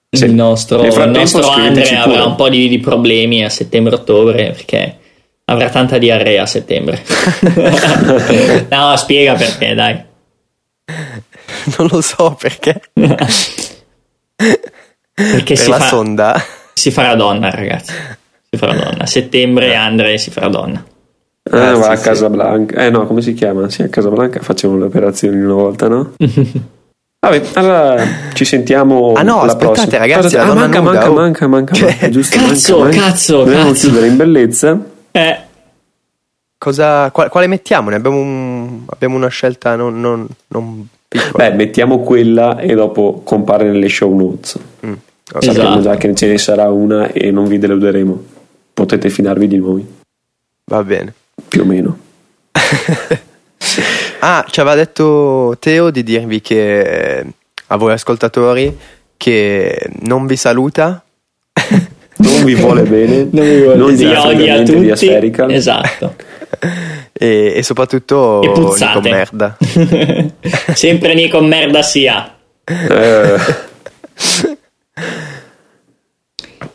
[0.09, 0.25] Sì.
[0.25, 4.97] Il nostro, il nostro Andre avrà un po' di, di problemi a settembre-ottobre perché
[5.45, 7.03] avrà tanta diarrea a settembre.
[8.69, 10.03] no, spiega perché, dai.
[11.77, 12.79] Non lo so perché.
[12.93, 13.25] perché
[15.53, 16.41] per si la fa, sonda.
[16.73, 17.91] Si farà donna, ragazzi.
[18.49, 19.03] Si farà donna.
[19.03, 20.85] A settembre Andre si farà donna.
[21.51, 22.85] Eh, ah, va a Casablanca.
[22.85, 23.69] Eh no, come si chiama?
[23.69, 26.13] Sì, a Casablanca facciamo le operazioni una volta, no?
[27.19, 29.13] Vabbè, allora ci sentiamo.
[29.13, 29.97] Ah no, aspettate prossima.
[29.97, 31.13] ragazzi, ah, manca, manca, oh.
[31.13, 33.87] manca, manca, cioè, manca, giusto, cazzo, manca, cazzo, Dobbiamo cazzo.
[33.87, 34.79] chiudere in bellezza.
[35.11, 35.39] Eh.
[36.57, 37.89] Cosa, quale, quale mettiamo?
[37.89, 41.49] Ne abbiamo, un, abbiamo una scelta non, non, non, piccola.
[41.49, 44.57] Beh, mettiamo quella e dopo compare nelle show notes.
[44.85, 44.93] Mm,
[45.33, 45.41] okay.
[45.41, 45.81] Sappiamo esatto.
[45.81, 48.23] già che ce ne sarà una e non vi deluderemo.
[48.73, 49.85] Potete fidarvi di noi.
[50.65, 51.13] Va bene
[51.47, 51.97] più o meno.
[54.19, 57.25] ah, ci aveva detto Teo di dirvi che
[57.67, 58.77] a voi ascoltatori
[59.17, 61.03] che non vi saluta.
[62.17, 65.19] non vi vuole bene, non vi vuole non vi odia tutti.
[65.19, 65.53] Di.
[65.53, 66.15] Esatto.
[67.13, 68.93] e, e, soprattutto e puzzate.
[68.93, 69.57] con merda.
[70.73, 72.35] Sempre ni con merda sia.
[72.63, 73.65] Eh.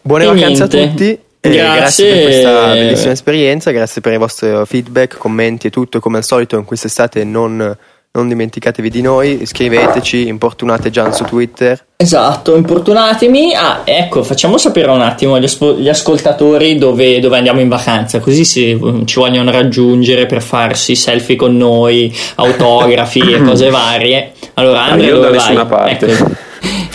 [0.01, 0.83] Buone e vacanze niente.
[0.83, 1.21] a tutti.
[1.43, 1.75] Grazie.
[1.77, 2.13] grazie.
[2.13, 5.99] per questa bellissima esperienza, grazie per i vostri feedback, commenti e tutto.
[5.99, 7.77] Come al solito, in quest'estate non,
[8.13, 11.85] non dimenticatevi di noi, scriveteci, importunate Gian su Twitter.
[11.97, 13.55] Esatto, importunatemi.
[13.55, 18.45] Ah, ecco, facciamo sapere un attimo agli, gli ascoltatori dove, dove, andiamo in vacanza, così
[18.45, 24.31] se ci vogliono raggiungere per farsi selfie con noi, autografi e cose varie.
[24.55, 25.67] Allora, Andrea, io dove vai?
[25.67, 26.07] Parte.
[26.07, 26.51] Ecco.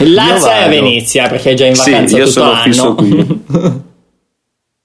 [0.05, 3.85] Lazza è a Venezia perché è già in vacanza sì, io tutto sono l'anno.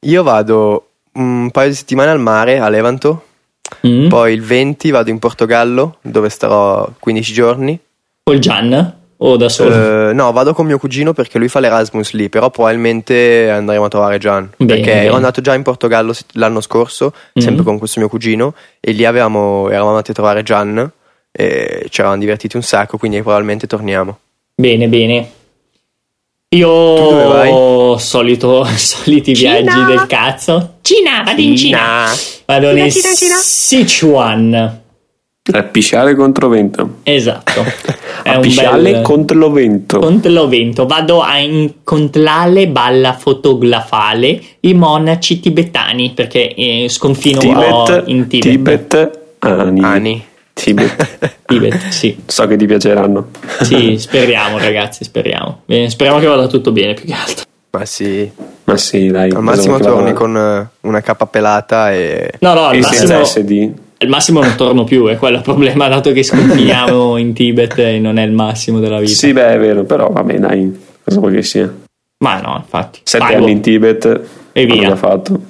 [0.04, 3.24] Io vado un paio di settimane al mare a Levanto,
[3.86, 4.08] mm.
[4.08, 7.78] poi il 20 vado in Portogallo dove starò 15 giorni.
[8.24, 9.00] Col Gian?
[9.24, 9.74] o da solo?
[9.74, 13.88] Uh, no, vado con mio cugino perché lui fa l'Erasmus lì, però probabilmente andremo a
[13.88, 14.50] trovare Gian.
[14.56, 15.04] Bene, perché bene.
[15.06, 17.46] ero andato già in Portogallo l'anno scorso, mm-hmm.
[17.46, 20.90] sempre con questo mio cugino, e lì avevamo, eravamo andati a trovare Gian
[21.30, 24.18] e ci eravamo divertiti un sacco, quindi probabilmente torniamo.
[24.54, 25.30] Bene, bene.
[26.54, 29.60] Io solito soliti Cina.
[29.60, 30.74] viaggi del cazzo.
[30.82, 32.10] Cina, vado in Cina.
[32.44, 33.34] Vado Cina, nel Cina, Cina.
[33.36, 34.80] Sichuan.
[35.54, 36.96] A pisciare contro vento.
[37.04, 37.64] Esatto.
[38.24, 39.02] a pisciare bel...
[39.02, 39.98] contro vento.
[39.98, 40.86] Contro vento.
[40.86, 48.50] Vado a incontrare balla fotografale i monaci tibetani perché eh, sconfino Tibet, in Tibet.
[48.50, 49.80] Tibet, Ani.
[49.82, 50.24] Ani.
[50.62, 51.38] Tibet.
[51.46, 52.16] Tibet, sì.
[52.26, 53.30] So che ti piaceranno.
[53.62, 55.62] Sì, speriamo ragazzi, speriamo.
[55.64, 57.44] Bene, speriamo che vada tutto bene più che altro.
[57.70, 58.30] Ma sì.
[58.64, 59.30] Ma sì, dai.
[59.30, 62.32] Al massimo torni con eh, una cappa pelata e...
[62.40, 63.24] No, no, al e massimo...
[63.24, 63.72] SD.
[63.98, 67.98] Al massimo non torno più, è quello il problema, dato che sconfiniamo in Tibet e
[68.00, 69.12] non è il massimo della vita.
[69.12, 71.72] Sì, beh, è vero, però vabbè, dai, cosa vuoi che sia?
[72.24, 73.00] Ma no, infatti.
[73.04, 73.36] Sette Pago.
[73.36, 74.20] anni in Tibet
[74.52, 74.96] e via.
[74.96, 75.40] fatto.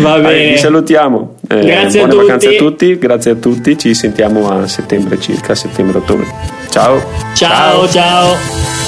[0.00, 0.52] Va bene.
[0.52, 1.36] vi salutiamo.
[1.58, 2.98] Eh, grazie buone a vacanze a tutti.
[2.98, 3.78] Grazie a tutti.
[3.78, 6.26] Ci sentiamo a settembre circa, settembre-ottobre.
[6.70, 6.98] Ciao.
[7.34, 7.88] Ciao, ciao.
[7.88, 8.81] ciao.